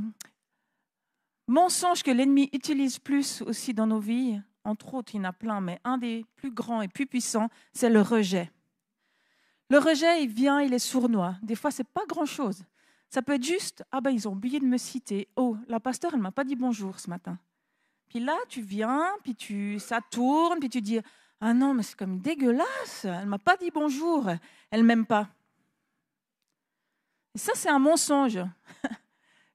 mensonges 1.47 2.03
que 2.03 2.11
l'ennemi 2.11 2.49
utilise 2.53 2.99
plus 2.99 3.41
aussi 3.41 3.73
dans 3.73 3.87
nos 3.87 3.99
vies, 3.99 4.39
entre 4.63 4.93
autres, 4.95 5.15
il 5.15 5.17
y 5.17 5.19
en 5.21 5.25
a 5.25 5.33
plein, 5.33 5.61
mais 5.61 5.79
un 5.83 5.97
des 5.97 6.25
plus 6.35 6.51
grands 6.51 6.81
et 6.81 6.87
plus 6.87 7.07
puissants, 7.07 7.49
c'est 7.73 7.89
le 7.89 8.01
rejet. 8.01 8.51
Le 9.69 9.79
rejet, 9.79 10.23
il 10.23 10.29
vient, 10.29 10.61
il 10.61 10.73
est 10.73 10.79
sournois. 10.79 11.35
Des 11.41 11.55
fois, 11.55 11.71
c'est 11.71 11.87
pas 11.87 12.05
grand-chose. 12.07 12.63
Ça 13.09 13.21
peut 13.21 13.33
être 13.33 13.43
juste, 13.43 13.83
ah 13.91 14.01
ben 14.01 14.11
ils 14.11 14.27
ont 14.27 14.33
oublié 14.33 14.59
de 14.59 14.65
me 14.65 14.77
citer. 14.77 15.29
Oh, 15.35 15.55
la 15.67 15.79
pasteur, 15.79 16.11
elle 16.13 16.19
m'a 16.19 16.31
pas 16.31 16.43
dit 16.43 16.55
bonjour 16.55 16.99
ce 16.99 17.09
matin. 17.09 17.37
Puis 18.09 18.19
là, 18.19 18.37
tu 18.49 18.61
viens, 18.61 19.07
puis 19.23 19.35
tu, 19.35 19.79
ça 19.79 19.99
tourne, 20.01 20.59
puis 20.59 20.69
tu 20.69 20.81
dis, 20.81 20.99
ah 21.39 21.53
non, 21.53 21.73
mais 21.73 21.83
c'est 21.83 21.97
comme 21.97 22.19
dégueulasse. 22.19 23.05
Elle 23.05 23.27
m'a 23.27 23.39
pas 23.39 23.57
dit 23.57 23.71
bonjour. 23.71 24.29
Elle 24.71 24.83
m'aime 24.83 25.05
pas. 25.05 25.29
Et 27.35 27.37
ça, 27.37 27.53
c'est 27.55 27.69
un 27.69 27.79
mensonge. 27.79 28.39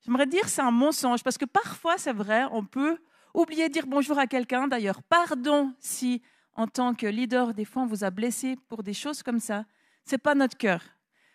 J'aimerais 0.05 0.27
dire 0.27 0.49
c'est 0.49 0.63
un 0.63 0.71
mensonge 0.71 1.23
parce 1.23 1.39
que 1.39 1.45
parfois, 1.45 1.99
c'est 1.99 2.13
vrai, 2.13 2.45
on 2.51 2.65
peut 2.65 2.99
oublier 3.35 3.69
de 3.69 3.73
dire 3.73 3.87
bonjour 3.87 4.19
à 4.19 4.27
quelqu'un. 4.27 4.69
D'ailleurs, 4.69 5.03
pardon 5.03 5.73
si, 5.79 6.23
en 6.55 6.67
tant 6.67 6.95
que 6.95 7.07
leader, 7.07 7.55
des 7.55 7.65
fois, 7.65 7.83
on 7.83 7.87
vous 7.87 8.05
a 8.05 8.11
blessé 8.11 8.57
pour 8.69 8.83
des 8.83 8.95
choses 8.95 9.23
comme 9.23 9.41
ça 9.41 9.65
c'est 10.05 10.19
pas 10.19 10.35
notre 10.35 10.57
cœur. 10.57 10.83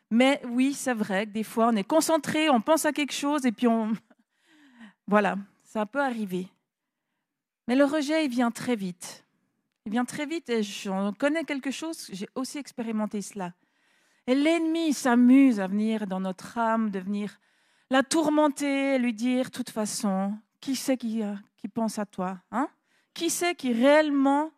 Mais 0.10 0.42
oui, 0.46 0.74
c'est 0.74 0.94
vrai 0.94 1.26
que 1.26 1.32
des 1.32 1.44
fois, 1.44 1.68
on 1.68 1.76
est 1.76 1.84
concentré, 1.84 2.50
on 2.50 2.62
pense 2.62 2.86
à 2.86 2.94
quelque 2.94 3.14
chose 3.14 3.46
et 3.46 3.52
puis 3.52 3.68
on. 3.68 3.94
Voilà, 5.10 5.38
ça 5.64 5.86
peut 5.86 6.02
arriver. 6.02 6.50
Mais 7.68 7.78
le 7.78 7.86
rejet, 7.86 8.26
il 8.26 8.30
vient 8.30 8.52
très 8.52 8.76
vite. 8.76 9.26
Il 9.86 9.92
vient 9.94 10.04
très 10.04 10.26
vite 10.26 10.50
et 10.50 10.64
j'en 10.64 11.14
connais 11.14 11.46
quelque 11.46 11.72
chose, 11.72 12.10
j'ai 12.12 12.28
aussi 12.36 12.58
expérimenté 12.58 13.22
cela. 13.22 13.54
Et 14.26 14.36
l'ennemi 14.36 14.92
s'amuse 14.92 15.62
à 15.62 15.68
venir 15.68 16.08
dans 16.08 16.20
notre 16.20 16.58
âme, 16.58 16.90
de 16.90 17.00
venir 17.00 17.40
la 17.90 18.04
tourmenter, 18.04 18.98
lui 19.00 19.14
dire, 19.14 19.46
de 19.46 19.52
toute 19.52 19.70
façon, 19.70 20.38
qui 20.60 20.76
c'est 20.76 20.98
qui, 20.98 21.24
euh, 21.24 21.36
qui 21.56 21.68
pense 21.68 22.00
à 22.00 22.06
toi 22.06 22.40
hein? 22.52 22.70
Qui 23.14 23.30
c'est 23.30 23.56
qui 23.56 23.74
réellement 23.74 24.52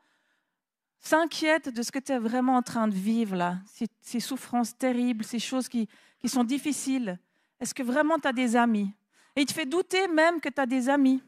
s'inquiète 0.99 1.69
de 1.69 1.81
ce 1.81 1.91
que 1.91 1.99
tu 1.99 2.11
es 2.11 2.19
vraiment 2.19 2.57
en 2.57 2.61
train 2.61 2.87
de 2.87 2.93
vivre 2.93 3.35
là, 3.35 3.59
ces, 4.01 4.19
souffrances 4.19 4.77
terribles, 4.77 5.23
ces 5.23 5.39
choses 5.39 5.69
qui, 5.69 5.87
qui 6.19 6.27
sont 6.27 6.43
difficiles. 6.43 7.17
Est-ce 7.59 7.73
que 7.73 7.83
vraiment 7.83 8.19
tu 8.19 8.27
as 8.27 8.33
des 8.33 8.55
amis? 8.55 8.91
Et 9.35 9.41
il 9.41 9.45
te 9.45 9.53
fait 9.53 9.65
douter 9.65 10.07
même 10.09 10.41
que 10.41 10.49
tu 10.49 10.59
as 10.59 10.65
des 10.65 10.89
amis. 10.89 11.23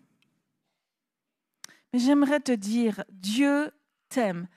Mais 1.94 2.00
j'aimerais 2.00 2.42
te 2.42 2.52
dire, 2.52 3.04
Dieu 3.10 3.72
t'aime. 4.10 4.48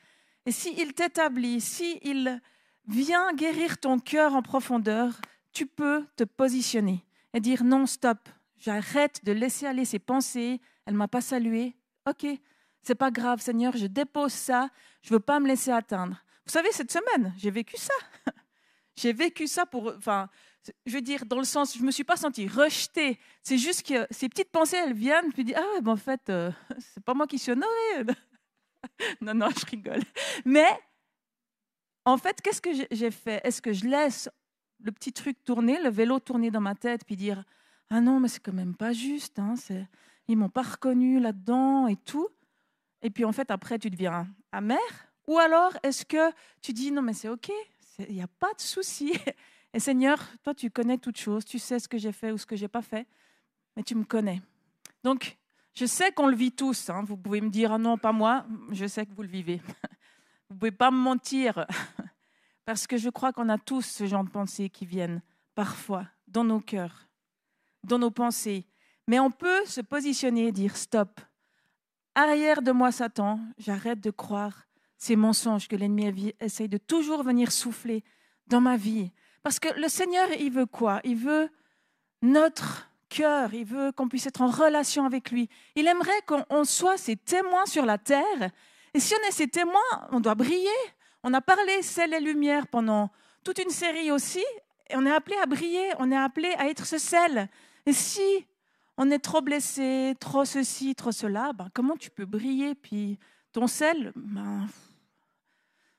Et 0.47 0.53
s'il 0.53 0.93
t'établit, 0.95 1.61
s'il 1.61 2.41
vient 2.89 3.33
guérir 3.35 3.79
ton 3.79 4.01
cœur 4.01 4.35
en 4.35 4.43
profondeur, 4.43 5.21
tu 5.53 5.67
peux 5.67 6.05
te 6.17 6.25
positionner 6.25 7.05
et 7.35 7.41
dire 7.41 7.65
non, 7.65 7.85
stop, 7.85 8.29
j'arrête 8.57 9.23
de 9.25 9.33
laisser 9.33 9.67
aller 9.67 9.85
ces 9.85 9.99
pensées, 9.99 10.61
elle 10.87 10.95
ne 10.95 10.99
m'a 10.99 11.09
pas 11.09 11.21
salué. 11.21 11.77
Ok, 12.09 12.27
c'est 12.83 12.95
pas 12.95 13.11
grave, 13.11 13.41
Seigneur, 13.41 13.77
je 13.77 13.87
dépose 13.87 14.33
ça, 14.33 14.71
je 15.03 15.13
veux 15.13 15.21
pas 15.21 15.41
me 15.41 15.49
laisser 15.49 15.73
atteindre. 15.73 16.23
Vous 16.47 16.53
savez, 16.53 16.71
cette 16.73 16.93
semaine, 16.93 17.35
j'ai 17.37 17.51
vécu 17.51 17.77
ça. 17.77 17.95
j'ai 18.97 19.13
vécu 19.13 19.47
ça 19.47 19.67
pour, 19.67 19.93
enfin, 19.97 20.29
je 20.87 20.95
veux 20.95 21.01
dire, 21.01 21.25
dans 21.27 21.39
le 21.39 21.45
sens, 21.45 21.77
je 21.77 21.83
me 21.83 21.91
suis 21.91 22.05
pas 22.05 22.17
sentie 22.17 22.47
rejetée. 22.47 23.19
C'est 23.43 23.59
juste 23.59 23.87
que 23.87 24.07
ces 24.11 24.29
petites 24.29 24.51
pensées, 24.51 24.77
elles 24.77 24.95
viennent, 24.95 25.33
puis 25.33 25.45
dis, 25.45 25.55
ah, 25.55 25.81
ben 25.83 25.93
en 25.93 25.97
fait, 25.97 26.29
euh, 26.31 26.51
c'est 26.79 27.03
pas 27.03 27.15
moi 27.15 27.27
qui 27.27 27.39
suis 27.39 27.53
honorée. 27.53 28.15
non, 29.21 29.35
non, 29.35 29.49
je 29.51 29.67
rigole. 29.67 30.03
Mais, 30.45 30.69
en 32.05 32.19
fait, 32.19 32.41
qu'est-ce 32.43 32.61
que 32.61 32.71
j'ai 32.91 33.11
fait? 33.11 33.41
Est-ce 33.45 33.61
que 33.61 33.73
je 33.73 33.87
laisse 33.87 34.29
le 34.85 34.93
petit 34.93 35.13
truc 35.13 35.43
tourner, 35.45 35.83
le 35.83 35.91
vélo 35.91 36.21
tourner 36.21 36.53
dans 36.53 36.61
ma 36.61 36.77
tête, 36.77 37.05
puis 37.05 37.17
dire, 37.17 37.43
ah 37.91 38.01
non, 38.01 38.21
mais 38.21 38.29
c'est 38.29 38.41
quand 38.41 38.53
même 38.53 38.77
pas 38.77 38.93
juste, 38.93 39.41
hein, 39.41 39.55
ils 40.29 40.37
m'ont 40.37 40.49
pas 40.49 40.63
reconnu 40.63 41.19
là-dedans 41.19 41.89
et 41.89 41.97
tout 41.97 42.29
et 43.05 43.11
puis 43.11 43.25
en 43.27 43.33
fait, 43.33 43.51
après, 43.51 43.79
tu 43.79 43.91
deviens 43.91 44.27
amer 44.51 44.79
Ou 45.29 45.39
alors, 45.39 45.73
est-ce 45.83 46.07
que 46.07 46.33
tu 46.63 46.73
dis, 46.73 46.91
non, 46.91 47.03
mais 47.03 47.13
c'est 47.13 47.29
OK, 47.29 47.53
il 47.99 48.15
n'y 48.15 48.23
a 48.23 48.27
pas 48.27 48.53
de 48.55 48.61
souci. 48.61 49.13
Et 49.75 49.81
Seigneur, 49.81 50.19
toi, 50.43 50.55
tu 50.55 50.71
connais 50.71 50.99
toutes 50.99 51.19
choses, 51.19 51.45
tu 51.45 51.59
sais 51.59 51.79
ce 51.79 51.89
que 51.89 51.99
j'ai 51.99 52.13
fait 52.13 52.31
ou 52.31 52.39
ce 52.39 52.47
que 52.47 52.57
j'ai 52.57 52.69
pas 52.69 52.81
fait, 52.81 53.07
mais 53.77 53.83
tu 53.83 53.95
me 53.95 54.05
connais. 54.05 54.41
Donc, 55.03 55.37
je 55.75 55.85
sais 55.85 56.13
qu'on 56.13 56.29
le 56.29 56.37
vit 56.37 56.53
tous. 56.53 56.89
Hein. 56.89 57.03
Vous 57.05 57.17
pouvez 57.17 57.41
me 57.41 57.51
dire, 57.51 57.73
ah 57.73 57.79
non, 57.79 57.99
pas 57.99 58.13
moi, 58.13 58.47
je 58.71 58.87
sais 58.87 59.05
que 59.05 59.13
vous 59.13 59.23
le 59.23 59.29
vivez. 59.29 59.61
Vous 60.49 60.57
pouvez 60.57 60.73
pas 60.73 60.91
me 60.91 60.99
mentir, 60.99 61.67
parce 62.65 62.87
que 62.87 62.97
je 62.97 63.11
crois 63.11 63.33
qu'on 63.33 63.49
a 63.49 63.59
tous 63.59 63.83
ce 63.83 64.07
genre 64.07 64.25
de 64.25 64.31
pensées 64.31 64.71
qui 64.71 64.87
viennent 64.87 65.23
parfois 65.55 66.07
dans 66.29 66.45
nos 66.45 66.61
cœurs, 66.61 67.09
dans 67.83 67.99
nos 67.99 68.11
pensées. 68.11 68.67
Mais 69.07 69.19
on 69.19 69.31
peut 69.31 69.65
se 69.67 69.81
positionner 69.81 70.47
et 70.47 70.53
dire, 70.53 70.77
stop, 70.77 71.21
Arrière 72.17 72.63
de 72.63 72.71
moi, 72.71 72.93
Satan, 72.93 73.41
j'arrête 73.59 74.01
de 74.01 74.11
croire 74.13 74.69
ces 74.97 75.17
mensonges 75.17 75.67
que 75.67 75.75
l'ennemi 75.75 76.33
essaye 76.39 76.69
de 76.69 76.79
toujours 76.79 77.25
venir 77.25 77.51
souffler 77.51 78.05
dans 78.47 78.61
ma 78.61 78.77
vie. 78.77 79.11
Parce 79.43 79.59
que 79.59 79.69
le 79.81 79.89
Seigneur, 79.89 80.29
il 80.39 80.53
veut 80.53 80.67
quoi? 80.67 81.01
Il 81.03 81.17
veut 81.17 81.51
notre 82.23 82.89
cœur, 83.09 83.53
il 83.53 83.65
veut 83.65 83.91
qu'on 83.91 84.09
puisse 84.09 84.27
être 84.27 84.43
en 84.43 84.47
relation 84.47 85.05
avec 85.05 85.33
lui. 85.33 85.49
Il 85.75 85.89
aimerait 85.89 86.23
qu'on 86.27 86.65
soit 86.65 86.97
ses 86.97 87.17
témoins 87.17 87.67
sur 87.67 87.85
la 87.85 87.99
terre. 87.99 88.51
Et 88.95 89.01
si 89.01 89.13
on 89.15 89.29
est 89.29 89.33
ses 89.33 89.49
témoins, 89.49 89.81
on 90.13 90.21
doit 90.21 90.37
briller. 90.37 90.69
On 91.27 91.33
a 91.33 91.41
parlé 91.41 91.81
sel 91.81 92.13
et 92.13 92.21
lumière 92.21 92.67
pendant 92.67 93.11
toute 93.45 93.59
une 93.59 93.71
série 93.71 94.11
aussi, 94.11 94.45
et 94.91 94.95
on 94.95 95.07
est 95.07 95.11
appelé 95.11 95.37
à 95.43 95.47
briller, 95.47 95.91
on 95.99 96.13
est 96.13 96.17
appelé 96.17 96.53
à 96.59 96.69
être 96.69 96.85
ce 96.85 96.99
sel. 96.99 97.49
Et 97.87 97.95
si 97.95 98.47
on 98.99 99.11
est 99.11 99.21
trop 99.21 99.41
blessé, 99.41 100.15
trop 100.21 100.45
ceci, 100.45 100.95
trop 100.95 101.13
cela, 101.13 101.55
ben 101.55 101.71
comment 101.73 101.97
tu 101.97 102.11
peux 102.11 102.27
briller 102.27 102.75
Puis 102.75 103.19
ton 103.53 103.67
sel, 103.67 104.13
ben, 104.15 104.69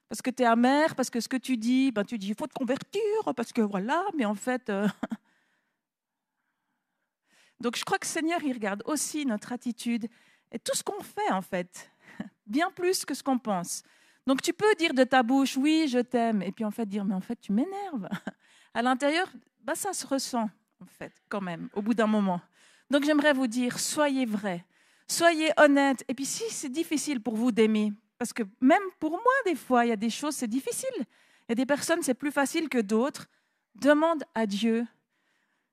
parce 0.09 0.21
que 0.21 0.29
tu 0.29 0.43
es 0.43 0.45
amer, 0.45 0.93
parce 0.93 1.09
que 1.09 1.19
ce 1.19 1.27
que 1.27 1.37
tu 1.37 1.57
dis, 1.57 1.91
ben, 1.91 2.03
tu 2.03 2.19
dis 2.19 2.27
il 2.27 2.35
faut 2.35 2.45
te 2.45 2.53
convertir, 2.53 3.01
parce 3.35 3.51
que 3.51 3.61
voilà, 3.61 4.05
mais 4.15 4.25
en 4.25 4.35
fait. 4.35 4.69
Euh, 4.69 4.87
Donc 7.59 7.77
je 7.77 7.83
crois 7.83 7.97
que 7.97 8.05
Seigneur, 8.05 8.43
il 8.43 8.53
regarde 8.53 8.83
aussi 8.85 9.25
notre 9.25 9.53
attitude 9.53 10.07
et 10.51 10.59
tout 10.59 10.75
ce 10.75 10.83
qu'on 10.83 11.01
fait 11.01 11.31
en 11.31 11.41
fait, 11.41 11.89
bien 12.45 12.69
plus 12.69 13.05
que 13.05 13.15
ce 13.15 13.23
qu'on 13.23 13.39
pense. 13.39 13.81
Donc 14.27 14.41
tu 14.41 14.53
peux 14.53 14.73
dire 14.75 14.93
de 14.93 15.03
ta 15.03 15.23
bouche, 15.23 15.57
oui, 15.57 15.87
je 15.87 15.99
t'aime, 15.99 16.41
et 16.41 16.51
puis 16.51 16.65
en 16.65 16.71
fait 16.71 16.85
dire, 16.85 17.05
mais 17.05 17.13
en 17.13 17.21
fait, 17.21 17.39
tu 17.39 17.51
m'énerves. 17.51 18.09
À 18.73 18.81
l'intérieur, 18.81 19.31
bah, 19.63 19.73
ça 19.73 19.93
se 19.93 20.05
ressent 20.05 20.49
en 20.81 20.85
fait, 20.85 21.13
quand 21.29 21.39
même, 21.39 21.69
au 21.73 21.81
bout 21.81 21.93
d'un 21.93 22.07
moment. 22.07 22.41
Donc 22.89 23.03
j'aimerais 23.03 23.33
vous 23.33 23.47
dire, 23.47 23.79
soyez 23.79 24.25
vrai, 24.25 24.65
soyez 25.07 25.51
honnête. 25.57 26.03
Et 26.07 26.13
puis 26.13 26.25
si 26.25 26.43
c'est 26.49 26.69
difficile 26.69 27.21
pour 27.21 27.35
vous 27.35 27.51
d'aimer, 27.51 27.93
parce 28.17 28.33
que 28.33 28.43
même 28.61 28.83
pour 28.99 29.11
moi, 29.11 29.33
des 29.45 29.55
fois, 29.55 29.85
il 29.85 29.89
y 29.89 29.93
a 29.93 29.97
des 29.97 30.09
choses, 30.09 30.35
c'est 30.35 30.47
difficile. 30.47 30.89
Il 30.97 31.49
y 31.49 31.53
a 31.53 31.55
des 31.55 31.65
personnes, 31.65 32.01
c'est 32.01 32.13
plus 32.13 32.31
facile 32.31 32.69
que 32.69 32.79
d'autres. 32.79 33.27
Demande 33.75 34.23
à 34.33 34.45
Dieu 34.45 34.85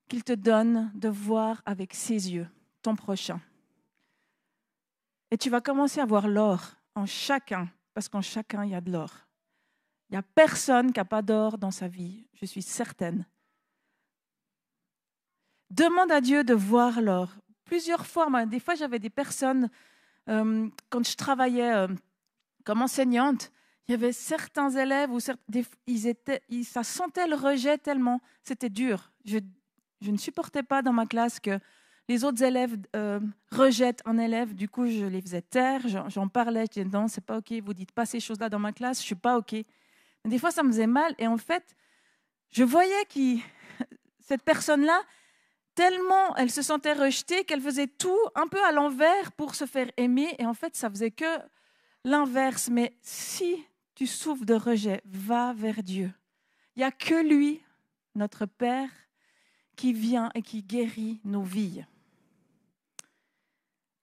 qu'il 0.09 0.25
te 0.25 0.33
donne 0.33 0.91
de 0.95 1.09
voir 1.09 1.63
avec 1.65 1.95
ses 1.95 2.33
yeux 2.33 2.49
ton 2.83 2.97
prochain. 2.97 3.41
Et 5.31 5.39
tu 5.39 5.49
vas 5.49 5.61
commencer 5.61 6.01
à 6.01 6.05
voir 6.05 6.29
l'or 6.29 6.75
en 6.95 7.07
chacun, 7.07 7.71
parce 7.95 8.09
qu'en 8.09 8.23
chacun, 8.23 8.65
il 8.65 8.71
y 8.71 8.75
a 8.75 8.81
de 8.81 8.91
l'or. 8.91 9.27
Il 10.09 10.15
n'y 10.15 10.19
a 10.19 10.23
personne 10.23 10.93
qui 10.93 11.01
n'a 11.01 11.05
pas 11.05 11.23
d'or 11.23 11.59
dans 11.59 11.71
sa 11.71 11.89
vie, 11.89 12.27
je 12.35 12.47
suis 12.47 12.63
certaine. 12.63 13.27
Demande 15.71 16.13
à 16.13 16.21
Dieu 16.21 16.45
de 16.45 16.55
voir 16.55 17.01
l'or. 17.01 17.31
Plusieurs 17.65 18.07
fois, 18.07 18.45
des 18.45 18.61
fois, 18.61 18.75
j'avais 18.75 18.99
des 18.99 19.11
personnes, 19.11 19.71
euh, 20.29 20.69
quand 20.91 21.09
je 21.09 21.17
travaillais 21.17 21.73
euh, 21.73 21.89
comme 22.65 22.83
enseignante, 22.83 23.51
il 23.89 23.93
y 23.93 23.95
avait 23.95 24.13
certains 24.13 24.71
élèves 24.71 25.11
où 25.11 25.19
ils 25.87 26.07
étaient, 26.07 26.43
ça 26.65 26.85
sentait 26.85 27.27
le 27.27 27.35
rejet 27.35 27.79
tellement, 27.79 28.21
c'était 28.43 28.71
dur. 28.71 29.13
Je, 29.25 29.39
ne 30.03 30.17
supportais 30.17 30.63
pas 30.63 30.83
dans 30.83 30.93
ma 30.93 31.07
classe 31.07 31.41
que 31.41 31.59
les 32.09 32.25
autres 32.25 32.43
élèves 32.43 32.77
euh, 32.97 33.21
rejettent 33.51 34.03
un 34.05 34.19
élève. 34.19 34.55
Du 34.55 34.69
coup, 34.69 34.87
je 34.87 35.05
les 35.05 35.21
faisais 35.21 35.43
taire, 35.43 35.83
j'en 36.09 36.29
parlais, 36.29 36.65
je 36.67 36.81
disais 36.81 36.97
non, 36.97 37.09
c'est 37.09 37.25
pas 37.25 37.39
ok, 37.39 37.53
vous 37.65 37.75
dites 37.75 37.93
pas 37.93 38.07
ces 38.07 38.21
choses-là 38.21 38.49
dans 38.49 38.59
ma 38.59 38.73
classe, 38.73 39.01
je 39.01 39.07
suis 39.07 39.15
pas 39.15 39.39
ok. 39.39 39.55
des 40.25 40.39
fois, 40.39 40.51
ça 40.51 40.63
me 40.63 40.71
faisait 40.71 40.87
mal, 40.87 41.15
et 41.19 41.27
en 41.27 41.39
fait, 41.39 41.77
je 42.51 42.65
voyais 42.65 43.05
que 43.07 43.41
cette 44.21 44.43
personne-là, 44.43 45.01
tellement 45.75 46.37
elle 46.37 46.51
se 46.51 46.63
sentait 46.63 46.93
rejetée 46.93 47.45
qu'elle 47.45 47.63
faisait 47.63 47.87
tout 47.87 48.19
un 48.35 48.47
peu 48.47 48.63
à 48.65 48.73
l'envers 48.73 49.33
pour 49.33 49.55
se 49.55 49.65
faire 49.65 49.91
aimer. 49.97 50.35
Et 50.39 50.47
en 50.47 50.55
fait, 50.55 50.77
ça 50.77 50.91
faisait 50.91 51.11
que 51.11 51.39
l'inverse. 52.05 52.69
Mais 52.71 52.97
si 53.01 53.65
tu 53.95 54.07
souffres 54.07 54.45
de 54.45 54.55
rejet, 54.55 55.01
va 55.05 55.53
vers 55.53 55.83
Dieu. 55.83 56.13
Il 56.77 56.81
n'y 56.81 56.85
a 56.85 56.91
que 56.91 57.27
lui, 57.27 57.63
notre 58.15 58.47
Père, 58.47 58.91
qui 59.77 59.93
vient 59.93 60.31
et 60.35 60.43
qui 60.43 60.63
guérit 60.63 61.21
nos 61.25 61.43
vies. 61.43 61.85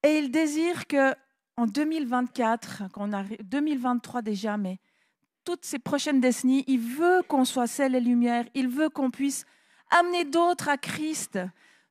Et 0.04 0.20
il 0.20 0.32
désire 0.32 0.88
que 0.88 1.14
en 1.58 1.66
2024, 1.66 2.84
qu'on 2.94 3.12
arrive, 3.12 3.38
2023 3.44 4.22
déjà, 4.22 4.58
mais 4.58 4.80
toutes 5.44 5.66
ces 5.66 5.80
prochaines 5.80 6.22
décennies, 6.22 6.64
il 6.68 6.80
veut 6.80 7.22
qu'on 7.28 7.44
soit 7.44 7.68
celle 7.68 7.96
et 7.96 8.00
lumière, 8.00 8.46
il 8.54 8.70
veut 8.70 8.90
qu'on 8.90 9.12
puisse 9.12 9.46
amener 9.90 10.24
d'autres 10.24 10.70
à 10.70 10.78
Christ. 10.78 11.40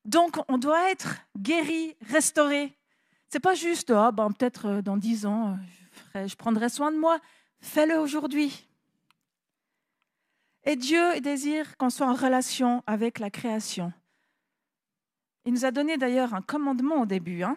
Donc, 0.05 0.37
on 0.49 0.57
doit 0.57 0.91
être 0.91 1.17
guéri, 1.37 1.97
restauré. 2.07 2.79
C'est 3.29 3.41
pas 3.41 3.55
juste, 3.55 3.91
ah, 3.91 4.11
ben, 4.11 4.31
peut-être 4.31 4.67
euh, 4.67 4.83
dans 4.83 4.97
dix 4.97 5.27
ans, 5.27 5.59
euh, 6.15 6.23
je, 6.25 6.29
je 6.29 6.37
prendrai 6.37 6.71
soin 6.71 6.91
de 6.91 6.97
moi. 6.97 7.19
Fais-le 7.61 7.99
aujourd'hui. 7.99 8.67
Et 10.65 10.77
Dieu 10.77 11.21
désire 11.21 11.77
qu'on 11.77 11.91
soit 11.91 12.07
en 12.07 12.15
relation 12.15 12.83
avec 12.87 13.19
la 13.19 13.29
création. 13.29 13.93
Il 15.45 15.53
nous 15.53 15.65
a 15.65 15.71
donné 15.71 15.97
d'ailleurs 15.97 16.35
un 16.35 16.43
commandement 16.43 17.03
au 17.03 17.07
début. 17.07 17.43
Hein. 17.43 17.57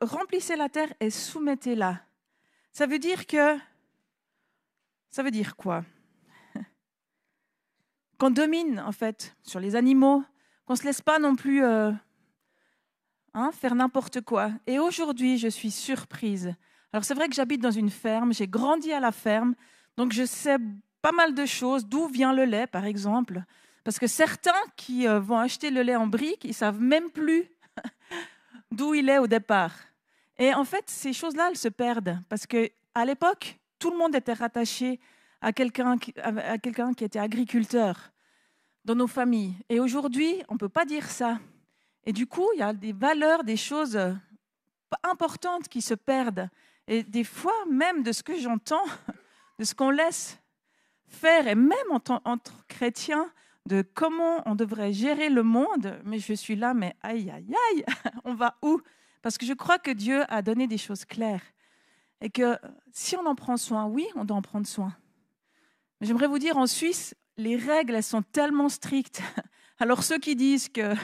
Remplissez 0.00 0.56
la 0.56 0.68
terre 0.68 0.92
et 1.00 1.10
soumettez-la. 1.10 2.00
Ça 2.72 2.86
veut 2.86 2.98
dire 2.98 3.26
que 3.26 3.56
ça 5.10 5.22
veut 5.22 5.30
dire 5.30 5.56
quoi? 5.56 5.84
Qu'on 8.18 8.30
domine, 8.30 8.80
en 8.80 8.92
fait, 8.92 9.36
sur 9.42 9.58
les 9.60 9.74
animaux, 9.74 10.22
qu'on 10.66 10.74
ne 10.74 10.78
se 10.78 10.84
laisse 10.84 11.00
pas 11.00 11.18
non 11.18 11.34
plus 11.34 11.64
euh, 11.64 11.90
hein, 13.34 13.50
faire 13.52 13.74
n'importe 13.74 14.20
quoi. 14.20 14.50
Et 14.66 14.78
aujourd'hui, 14.78 15.38
je 15.38 15.48
suis 15.48 15.70
surprise. 15.70 16.54
Alors, 16.92 17.04
c'est 17.04 17.14
vrai 17.14 17.28
que 17.28 17.34
j'habite 17.34 17.62
dans 17.62 17.70
une 17.70 17.90
ferme, 17.90 18.32
j'ai 18.32 18.48
grandi 18.48 18.92
à 18.92 19.00
la 19.00 19.12
ferme, 19.12 19.54
donc 19.96 20.12
je 20.12 20.24
sais 20.24 20.58
pas 21.00 21.12
mal 21.12 21.34
de 21.34 21.46
choses, 21.46 21.86
d'où 21.86 22.06
vient 22.08 22.32
le 22.32 22.44
lait, 22.44 22.66
par 22.66 22.84
exemple. 22.84 23.42
Parce 23.84 23.98
que 23.98 24.06
certains 24.06 24.60
qui 24.76 25.08
euh, 25.08 25.20
vont 25.20 25.38
acheter 25.38 25.70
le 25.70 25.82
lait 25.82 25.96
en 25.96 26.06
brique, 26.06 26.44
ils 26.44 26.54
savent 26.54 26.80
même 26.80 27.10
plus 27.10 27.48
d'où 28.70 28.94
il 28.94 29.08
est 29.08 29.18
au 29.18 29.26
départ. 29.26 29.74
Et 30.38 30.54
en 30.54 30.64
fait, 30.64 30.84
ces 30.88 31.12
choses-là, 31.12 31.48
elles 31.50 31.58
se 31.58 31.68
perdent. 31.68 32.18
Parce 32.28 32.46
qu'à 32.46 33.04
l'époque, 33.04 33.58
tout 33.78 33.90
le 33.90 33.96
monde 33.96 34.14
était 34.14 34.32
rattaché 34.32 35.00
à 35.40 35.52
quelqu'un 35.52 35.98
qui, 35.98 36.14
à 36.18 36.58
qui 36.58 37.04
était 37.04 37.18
agriculteur 37.18 38.10
dans 38.84 38.94
nos 38.94 39.06
familles. 39.06 39.54
Et 39.68 39.80
aujourd'hui, 39.80 40.42
on 40.48 40.54
ne 40.54 40.58
peut 40.58 40.68
pas 40.68 40.84
dire 40.84 41.08
ça. 41.08 41.38
Et 42.04 42.12
du 42.12 42.26
coup, 42.26 42.48
il 42.54 42.60
y 42.60 42.62
a 42.62 42.72
des 42.72 42.92
valeurs, 42.92 43.44
des 43.44 43.56
choses 43.56 43.98
importantes 45.02 45.68
qui 45.68 45.82
se 45.82 45.94
perdent. 45.94 46.48
Et 46.86 47.02
des 47.02 47.24
fois, 47.24 47.54
même 47.70 48.02
de 48.02 48.12
ce 48.12 48.22
que 48.22 48.38
j'entends, 48.38 48.84
de 49.58 49.64
ce 49.64 49.74
qu'on 49.74 49.90
laisse 49.90 50.38
faire, 51.06 51.46
et 51.48 51.54
même 51.54 51.90
entre 52.24 52.66
chrétiens, 52.66 53.30
de 53.68 53.82
comment 53.94 54.42
on 54.46 54.54
devrait 54.54 54.92
gérer 54.92 55.28
le 55.28 55.42
monde, 55.42 56.00
mais 56.04 56.18
je 56.18 56.32
suis 56.32 56.56
là, 56.56 56.72
mais 56.72 56.96
aïe, 57.02 57.30
aïe, 57.30 57.54
aïe, 57.70 57.84
on 58.24 58.34
va 58.34 58.56
où? 58.62 58.80
Parce 59.22 59.36
que 59.36 59.44
je 59.44 59.52
crois 59.52 59.78
que 59.78 59.90
Dieu 59.90 60.24
a 60.28 60.40
donné 60.42 60.66
des 60.66 60.78
choses 60.78 61.04
claires. 61.04 61.42
Et 62.20 62.30
que 62.30 62.56
si 62.92 63.14
on 63.16 63.26
en 63.26 63.34
prend 63.34 63.56
soin, 63.56 63.84
oui, 63.86 64.06
on 64.16 64.24
doit 64.24 64.36
en 64.36 64.42
prendre 64.42 64.66
soin. 64.66 64.96
Mais 66.00 66.06
j'aimerais 66.06 66.26
vous 66.26 66.38
dire, 66.38 66.56
en 66.56 66.66
Suisse, 66.66 67.14
les 67.36 67.56
règles, 67.56 67.94
elles 67.94 68.02
sont 68.02 68.22
tellement 68.22 68.70
strictes. 68.70 69.22
Alors 69.78 70.02
ceux 70.02 70.18
qui 70.18 70.34
disent 70.34 70.68
que... 70.68 70.94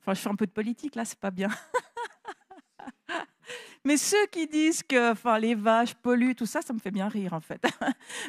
Enfin, 0.00 0.14
je 0.14 0.20
fais 0.20 0.28
un 0.30 0.36
peu 0.36 0.46
de 0.46 0.52
politique, 0.52 0.94
là, 0.94 1.04
c'est 1.04 1.18
pas 1.18 1.32
bien. 1.32 1.50
Mais 3.84 3.96
ceux 3.96 4.26
qui 4.30 4.46
disent 4.46 4.82
que 4.82 5.12
enfin, 5.12 5.38
les 5.38 5.54
vaches 5.54 5.94
polluent, 5.94 6.34
tout 6.34 6.46
ça, 6.46 6.62
ça 6.62 6.72
me 6.72 6.78
fait 6.78 6.90
bien 6.90 7.08
rire, 7.08 7.32
en 7.32 7.40
fait. 7.40 7.62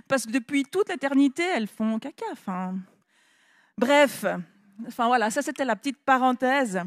Parce 0.08 0.26
que 0.26 0.32
depuis 0.32 0.64
toute 0.64 0.90
l'éternité, 0.90 1.44
elles 1.44 1.68
font 1.68 2.00
caca. 2.00 2.26
Enfin, 2.32 2.76
bref, 3.78 4.26
enfin 4.88 5.08
voilà, 5.08 5.30
ça 5.30 5.42
c'était 5.42 5.66
la 5.66 5.76
petite 5.76 5.98
parenthèse. 5.98 6.82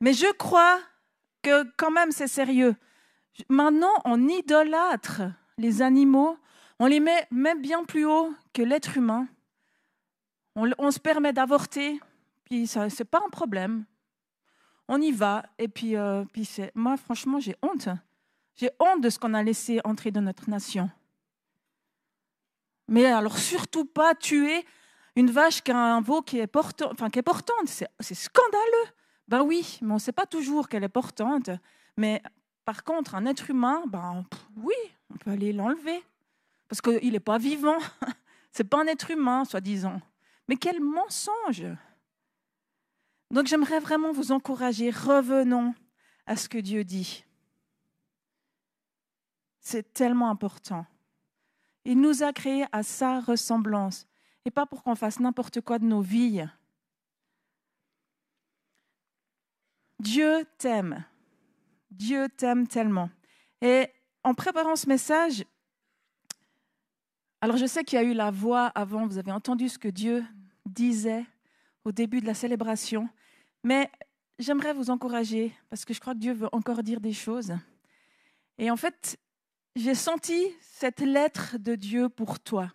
Mais 0.00 0.12
je 0.12 0.30
crois 0.32 0.80
que 1.42 1.64
quand 1.76 1.90
même 1.90 2.10
c'est 2.12 2.28
sérieux. 2.28 2.76
Maintenant, 3.48 3.92
on 4.04 4.28
idolâtre 4.28 5.22
les 5.58 5.82
animaux, 5.82 6.36
on 6.78 6.86
les 6.86 7.00
met 7.00 7.26
même 7.30 7.60
bien 7.60 7.84
plus 7.84 8.04
haut 8.04 8.32
que 8.52 8.62
l'être 8.62 8.96
humain. 8.96 9.26
On, 10.56 10.90
se 10.92 11.00
permet 11.00 11.32
d'avorter, 11.32 11.98
puis 12.44 12.68
ce 12.68 12.78
n'est 12.78 13.04
pas 13.04 13.22
un 13.26 13.30
problème. 13.30 13.84
On 14.86 15.00
y 15.00 15.10
va, 15.10 15.42
et 15.58 15.66
puis, 15.66 15.96
euh, 15.96 16.24
puis 16.32 16.48
moi, 16.76 16.96
franchement, 16.96 17.40
j'ai 17.40 17.56
honte. 17.60 17.88
J'ai 18.54 18.70
honte 18.78 19.00
de 19.00 19.10
ce 19.10 19.18
qu'on 19.18 19.34
a 19.34 19.42
laissé 19.42 19.80
entrer 19.82 20.12
dans 20.12 20.20
notre 20.20 20.48
nation. 20.48 20.88
Mais 22.86 23.06
alors, 23.06 23.38
surtout 23.38 23.84
pas 23.84 24.14
tuer 24.14 24.64
une 25.16 25.30
vache 25.30 25.62
qui 25.62 25.70
a 25.70 25.76
un 25.76 26.00
veau 26.00 26.22
qui 26.22 26.38
est, 26.38 26.46
portant, 26.46 26.90
enfin, 26.92 27.10
qui 27.10 27.18
est 27.18 27.22
portante. 27.22 27.68
C'est 27.68 28.14
scandaleux. 28.14 28.90
Ben 29.28 29.42
oui, 29.42 29.78
mais 29.80 29.92
on 29.92 29.94
ne 29.94 30.00
sait 30.00 30.12
pas 30.12 30.26
toujours 30.26 30.68
qu'elle 30.68 30.84
est 30.84 30.88
portante. 30.88 31.50
Mais 31.96 32.22
par 32.64 32.84
contre, 32.84 33.14
un 33.14 33.26
être 33.26 33.50
humain, 33.50 33.84
ben, 33.86 34.24
oui, 34.56 34.74
on 35.10 35.16
peut 35.16 35.30
aller 35.30 35.52
l'enlever. 35.52 36.02
Parce 36.68 36.80
qu'il 36.80 37.12
n'est 37.12 37.20
pas 37.20 37.38
vivant. 37.38 37.78
Ce 38.52 38.62
n'est 38.62 38.68
pas 38.68 38.82
un 38.82 38.86
être 38.86 39.10
humain, 39.10 39.44
soi-disant. 39.44 40.00
Mais 40.48 40.56
quel 40.56 40.80
mensonge 40.80 41.66
Donc 43.30 43.46
j'aimerais 43.46 43.80
vraiment 43.80 44.12
vous 44.12 44.32
encourager, 44.32 44.90
revenons 44.90 45.74
à 46.26 46.36
ce 46.36 46.48
que 46.48 46.58
Dieu 46.58 46.84
dit. 46.84 47.24
C'est 49.60 49.94
tellement 49.94 50.30
important. 50.30 50.86
Il 51.84 52.00
nous 52.00 52.22
a 52.22 52.32
créés 52.32 52.66
à 52.72 52.82
sa 52.82 53.20
ressemblance 53.20 54.06
et 54.44 54.50
pas 54.50 54.66
pour 54.66 54.82
qu'on 54.82 54.94
fasse 54.94 55.20
n'importe 55.20 55.60
quoi 55.60 55.78
de 55.78 55.84
nos 55.84 56.00
vies. 56.00 56.44
Dieu 59.98 60.44
t'aime. 60.58 61.04
Dieu 61.90 62.28
t'aime 62.28 62.66
tellement. 62.66 63.10
Et 63.60 63.88
en 64.22 64.34
préparant 64.34 64.76
ce 64.76 64.88
message, 64.88 65.44
alors 67.40 67.56
je 67.56 67.66
sais 67.66 67.84
qu'il 67.84 67.98
y 67.98 68.02
a 68.02 68.04
eu 68.04 68.14
la 68.14 68.30
voix 68.30 68.66
avant, 68.74 69.06
vous 69.06 69.18
avez 69.18 69.32
entendu 69.32 69.68
ce 69.68 69.78
que 69.78 69.88
Dieu 69.88 70.24
disait 70.66 71.24
au 71.84 71.92
début 71.92 72.20
de 72.20 72.26
la 72.26 72.34
célébration, 72.34 73.08
mais 73.62 73.90
j'aimerais 74.38 74.72
vous 74.72 74.90
encourager 74.90 75.54
parce 75.70 75.84
que 75.84 75.94
je 75.94 76.00
crois 76.00 76.14
que 76.14 76.20
Dieu 76.20 76.32
veut 76.32 76.48
encore 76.52 76.82
dire 76.82 77.00
des 77.00 77.12
choses. 77.12 77.54
Et 78.58 78.70
en 78.70 78.76
fait, 78.76 79.18
j'ai 79.76 79.94
senti 79.94 80.52
cette 80.60 81.00
lettre 81.00 81.56
de 81.58 81.74
Dieu 81.74 82.08
pour 82.08 82.40
toi. 82.40 82.72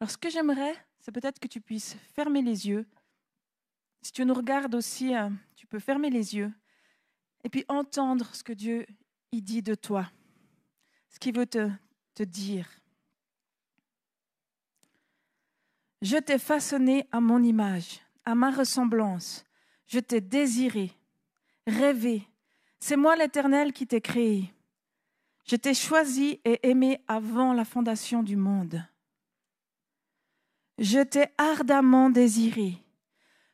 Alors 0.00 0.10
ce 0.10 0.16
que 0.16 0.30
j'aimerais, 0.30 0.74
c'est 1.00 1.12
peut-être 1.12 1.38
que 1.38 1.48
tu 1.48 1.60
puisses 1.60 1.96
fermer 2.14 2.42
les 2.42 2.68
yeux. 2.68 2.86
Si 4.02 4.12
tu 4.12 4.24
nous 4.24 4.34
regardes 4.34 4.74
aussi, 4.74 5.14
euh, 5.14 5.28
tu 5.56 5.66
peux 5.66 5.78
fermer 5.78 6.10
les 6.10 6.36
yeux 6.36 6.52
et 7.44 7.48
puis 7.48 7.64
entendre 7.68 8.34
ce 8.34 8.44
que 8.44 8.52
Dieu 8.52 8.86
y 9.32 9.42
dit 9.42 9.62
de 9.62 9.74
toi, 9.74 10.10
ce 11.08 11.18
qu'il 11.18 11.36
veut 11.36 11.46
te, 11.46 11.70
te 12.14 12.22
dire. 12.22 12.68
Je 16.02 16.16
t'ai 16.16 16.38
façonné 16.38 17.06
à 17.12 17.20
mon 17.20 17.42
image, 17.42 18.00
à 18.24 18.34
ma 18.34 18.50
ressemblance. 18.50 19.44
Je 19.86 19.98
t'ai 19.98 20.20
désiré, 20.20 20.92
rêvé. 21.66 22.26
C'est 22.78 22.96
moi 22.96 23.16
l'Éternel 23.16 23.72
qui 23.72 23.86
t'ai 23.86 24.00
créé. 24.00 24.52
Je 25.44 25.56
t'ai 25.56 25.74
choisi 25.74 26.40
et 26.44 26.68
aimé 26.68 27.02
avant 27.06 27.52
la 27.52 27.64
fondation 27.64 28.22
du 28.22 28.36
monde. 28.36 28.82
Je 30.80 31.00
t'ai 31.00 31.26
ardemment 31.36 32.08
désiré. 32.08 32.82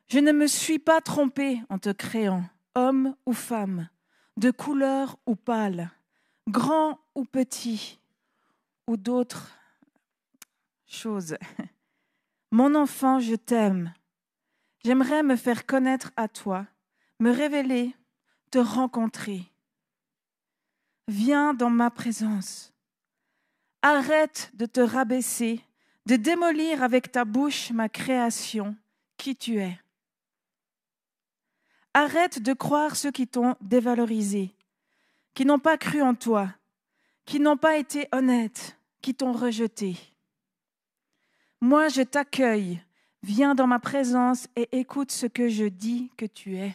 Je 0.07 0.19
ne 0.19 0.31
me 0.31 0.47
suis 0.47 0.79
pas 0.79 1.01
trompé 1.01 1.61
en 1.67 1.77
te 1.77 1.89
créant, 1.89 2.45
homme 2.73 3.17
ou 3.25 3.33
femme, 3.33 3.89
de 4.37 4.49
couleur 4.49 5.19
ou 5.25 5.35
pâle, 5.35 5.91
grand 6.47 6.99
ou 7.15 7.25
petit, 7.25 7.99
ou 8.87 8.95
d'autres 8.95 9.51
choses. 10.85 11.35
Mon 12.51 12.75
enfant, 12.75 13.19
je 13.19 13.35
t'aime. 13.35 13.93
J'aimerais 14.85 15.21
me 15.21 15.35
faire 15.35 15.65
connaître 15.65 16.13
à 16.15 16.29
toi, 16.29 16.65
me 17.19 17.29
révéler, 17.29 17.93
te 18.51 18.57
rencontrer. 18.57 19.51
Viens 21.09 21.53
dans 21.53 21.69
ma 21.69 21.91
présence. 21.91 22.73
Arrête 23.81 24.49
de 24.53 24.65
te 24.65 24.79
rabaisser, 24.79 25.61
de 26.07 26.15
démolir 26.15 26.83
avec 26.83 27.11
ta 27.11 27.25
bouche 27.25 27.71
ma 27.71 27.89
création, 27.89 28.77
qui 29.17 29.35
tu 29.35 29.59
es. 29.59 29.77
Arrête 31.93 32.41
de 32.41 32.53
croire 32.53 32.95
ceux 32.95 33.11
qui 33.11 33.27
t'ont 33.27 33.57
dévalorisé, 33.59 34.55
qui 35.33 35.43
n'ont 35.43 35.59
pas 35.59 35.77
cru 35.77 36.01
en 36.01 36.15
toi, 36.15 36.47
qui 37.25 37.41
n'ont 37.41 37.57
pas 37.57 37.75
été 37.75 38.07
honnêtes, 38.13 38.77
qui 39.01 39.15
t'ont 39.15 39.33
rejeté. 39.33 39.97
Moi, 41.59 41.89
je 41.89 42.03
t'accueille. 42.03 42.81
Viens 43.21 43.53
dans 43.53 43.67
ma 43.67 43.79
présence 43.79 44.47
et 44.55 44.69
écoute 44.79 45.11
ce 45.11 45.25
que 45.25 45.49
je 45.49 45.65
dis 45.65 46.09
que 46.15 46.25
tu 46.25 46.55
es. 46.55 46.73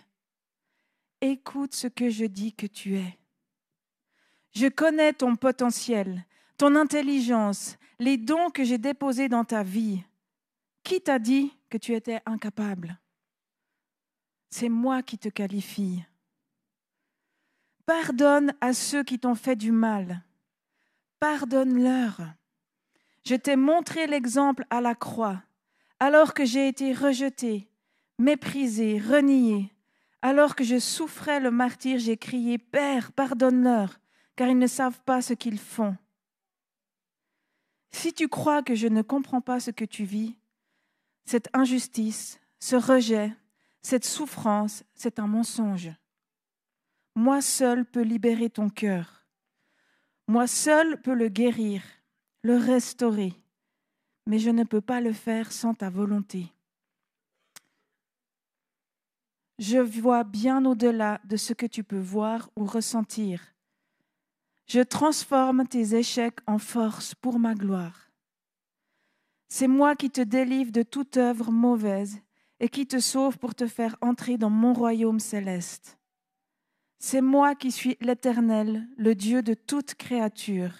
Écoute 1.23 1.73
ce 1.73 1.87
que 1.87 2.11
je 2.11 2.27
dis 2.27 2.53
que 2.53 2.66
tu 2.66 2.97
es. 2.97 3.18
Je 4.55 4.66
connais 4.66 5.14
ton 5.14 5.37
potentiel, 5.37 6.27
ton 6.62 6.77
intelligence, 6.77 7.77
les 7.98 8.16
dons 8.16 8.51
que 8.51 8.62
j'ai 8.62 8.79
déposés 8.79 9.29
dans 9.29 9.42
ta 9.42 9.64
vie. 9.64 10.01
Qui 10.85 11.01
t'a 11.01 11.18
dit 11.18 11.53
que 11.68 11.77
tu 11.77 11.92
étais 11.92 12.20
incapable? 12.25 13.01
C'est 14.48 14.68
moi 14.68 15.03
qui 15.03 15.18
te 15.18 15.29
qualifie. 15.29 16.05
Pardonne 17.85 18.55
à 18.61 18.75
ceux 18.75 19.03
qui 19.03 19.18
t'ont 19.18 19.35
fait 19.35 19.57
du 19.57 19.72
mal. 19.72 20.22
Pardonne-leur. 21.18 22.20
Je 23.27 23.35
t'ai 23.35 23.57
montré 23.57 24.07
l'exemple 24.07 24.64
à 24.70 24.81
la 24.81 24.94
croix, 24.94 25.42
alors 25.98 26.33
que 26.33 26.44
j'ai 26.44 26.68
été 26.68 26.92
rejeté, 26.92 27.68
méprisé, 28.20 29.01
renié. 29.01 29.72
Alors 30.22 30.55
que 30.55 30.62
je 30.62 30.79
souffrais 30.79 31.40
le 31.40 31.51
martyr, 31.51 31.98
j'ai 31.98 32.16
crié 32.16 32.57
Père, 32.57 33.11
pardonne-leur, 33.11 33.98
car 34.37 34.46
ils 34.46 34.59
ne 34.59 34.68
savent 34.68 35.01
pas 35.01 35.22
ce 35.22 35.35
qu'ils 35.35 35.59
font. 35.59 35.96
Si 37.92 38.12
tu 38.12 38.28
crois 38.28 38.62
que 38.62 38.74
je 38.74 38.88
ne 38.88 39.02
comprends 39.02 39.40
pas 39.40 39.61
ce 39.61 39.70
que 39.70 39.85
tu 39.85 40.05
vis, 40.05 40.35
cette 41.24 41.48
injustice, 41.52 42.40
ce 42.59 42.76
rejet, 42.76 43.33
cette 43.83 44.05
souffrance, 44.05 44.85
c'est 44.94 45.18
un 45.18 45.26
mensonge. 45.26 45.90
Moi 47.14 47.40
seul 47.42 47.85
peux 47.85 48.02
libérer 48.02 48.50
ton 48.50 48.68
cœur. 48.68 49.26
Moi 50.28 50.46
seul 50.46 51.00
peux 51.02 51.14
le 51.14 51.28
guérir 51.28 51.83
le 52.42 52.57
restaurer, 52.57 53.33
mais 54.26 54.38
je 54.38 54.50
ne 54.50 54.64
peux 54.64 54.81
pas 54.81 55.00
le 55.00 55.12
faire 55.12 55.52
sans 55.52 55.74
ta 55.74 55.90
volonté. 55.90 56.52
Je 59.59 59.78
vois 59.78 60.24
bien 60.24 60.64
au-delà 60.64 61.20
de 61.24 61.37
ce 61.37 61.52
que 61.52 61.66
tu 61.66 61.85
peux 61.85 62.00
voir 62.00 62.50
ou 62.57 62.64
ressentir. 62.64 63.55
Je 64.72 64.80
transforme 64.80 65.68
tes 65.68 65.96
échecs 65.96 66.38
en 66.46 66.56
force 66.56 67.14
pour 67.14 67.38
ma 67.38 67.52
gloire. 67.52 68.11
C'est 69.50 69.68
moi 69.68 69.94
qui 69.94 70.08
te 70.08 70.22
délivre 70.22 70.72
de 70.72 70.82
toute 70.82 71.18
œuvre 71.18 71.50
mauvaise 71.50 72.22
et 72.58 72.70
qui 72.70 72.87
te 72.87 72.98
sauve 72.98 73.37
pour 73.37 73.54
te 73.54 73.66
faire 73.66 73.96
entrer 74.00 74.38
dans 74.38 74.48
mon 74.48 74.72
royaume 74.72 75.20
céleste. 75.20 75.98
C'est 76.98 77.20
moi 77.20 77.54
qui 77.54 77.70
suis 77.70 77.98
l'Éternel, 78.00 78.88
le 78.96 79.14
Dieu 79.14 79.42
de 79.42 79.52
toute 79.52 79.94
créature. 79.94 80.72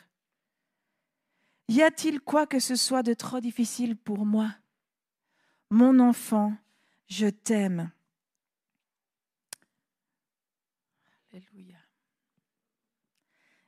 Y 1.69 1.83
a-t-il 1.83 2.19
quoi 2.23 2.47
que 2.47 2.61
ce 2.61 2.77
soit 2.77 3.03
de 3.03 3.13
trop 3.13 3.41
difficile 3.41 3.95
pour 3.95 4.25
moi? 4.25 4.55
Mon 5.69 6.01
enfant, 6.01 6.55
je 7.09 7.27
t'aime. 7.27 7.91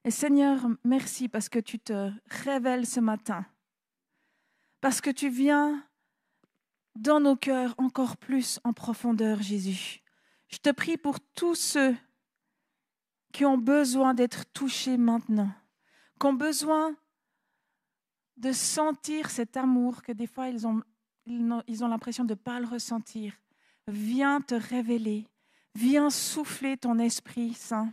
Et 0.04 0.10
Seigneur, 0.10 0.68
merci 0.84 1.28
parce 1.28 1.48
que 1.48 1.58
tu 1.58 1.78
te 1.78 2.10
révèles 2.26 2.86
ce 2.86 3.00
matin, 3.00 3.46
parce 4.82 5.00
que 5.00 5.08
tu 5.08 5.30
viens 5.30 5.82
dans 6.94 7.20
nos 7.20 7.36
cœurs 7.36 7.74
encore 7.78 8.18
plus 8.18 8.60
en 8.64 8.74
profondeur, 8.74 9.40
Jésus. 9.40 10.02
Je 10.48 10.58
te 10.58 10.70
prie 10.70 10.98
pour 10.98 11.20
tous 11.20 11.54
ceux 11.54 11.96
qui 13.32 13.46
ont 13.46 13.56
besoin 13.56 14.12
d'être 14.12 14.44
touchés 14.52 14.98
maintenant, 14.98 15.50
qui 16.20 16.26
ont 16.26 16.34
besoin 16.34 16.94
de 18.36 18.52
sentir 18.52 19.30
cet 19.30 19.56
amour 19.56 20.02
que 20.02 20.12
des 20.12 20.26
fois 20.26 20.48
ils 20.48 20.66
ont, 20.66 20.82
l'impression 21.88 22.24
de 22.24 22.34
ne 22.34 22.38
pas 22.38 22.60
le 22.60 22.66
ressentir. 22.66 23.32
Viens 23.88 24.42
te 24.42 24.54
révéler, 24.54 25.26
viens 25.74 26.10
souffler 26.10 26.76
ton 26.76 26.98
Esprit 26.98 27.54
Saint. 27.54 27.90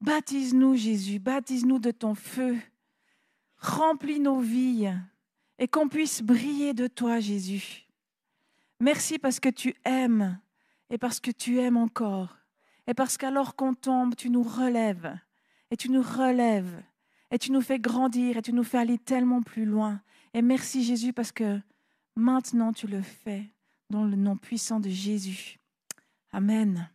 Baptise-nous, 0.00 0.76
Jésus, 0.76 1.18
baptise-nous 1.18 1.78
de 1.78 1.90
ton 1.90 2.14
feu. 2.14 2.56
Remplis 3.56 4.20
nos 4.20 4.40
vies 4.40 4.92
et 5.58 5.66
qu'on 5.66 5.88
puisse 5.88 6.22
briller 6.22 6.72
de 6.72 6.86
toi, 6.86 7.18
Jésus. 7.18 7.88
Merci 8.80 9.18
parce 9.18 9.40
que 9.40 9.48
tu 9.48 9.74
aimes 9.84 10.38
et 10.90 10.98
parce 10.98 11.18
que 11.18 11.32
tu 11.32 11.58
aimes 11.58 11.76
encore. 11.76 12.36
Et 12.86 12.94
parce 12.94 13.16
qu'alors 13.16 13.56
qu'on 13.56 13.74
tombe, 13.74 14.14
tu 14.14 14.30
nous 14.30 14.42
relèves 14.42 15.18
et 15.70 15.76
tu 15.76 15.90
nous 15.90 16.02
relèves 16.02 16.82
et 17.30 17.38
tu 17.38 17.52
nous 17.52 17.60
fais 17.60 17.78
grandir 17.78 18.36
et 18.36 18.42
tu 18.42 18.52
nous 18.52 18.64
fais 18.64 18.78
aller 18.78 18.98
tellement 18.98 19.42
plus 19.42 19.64
loin. 19.64 20.00
Et 20.32 20.42
merci 20.42 20.84
Jésus 20.84 21.12
parce 21.12 21.32
que 21.32 21.60
maintenant 22.16 22.72
tu 22.72 22.86
le 22.86 23.02
fais 23.02 23.50
dans 23.90 24.04
le 24.04 24.16
nom 24.16 24.36
puissant 24.36 24.80
de 24.80 24.88
Jésus. 24.88 25.58
Amen. 26.32 26.88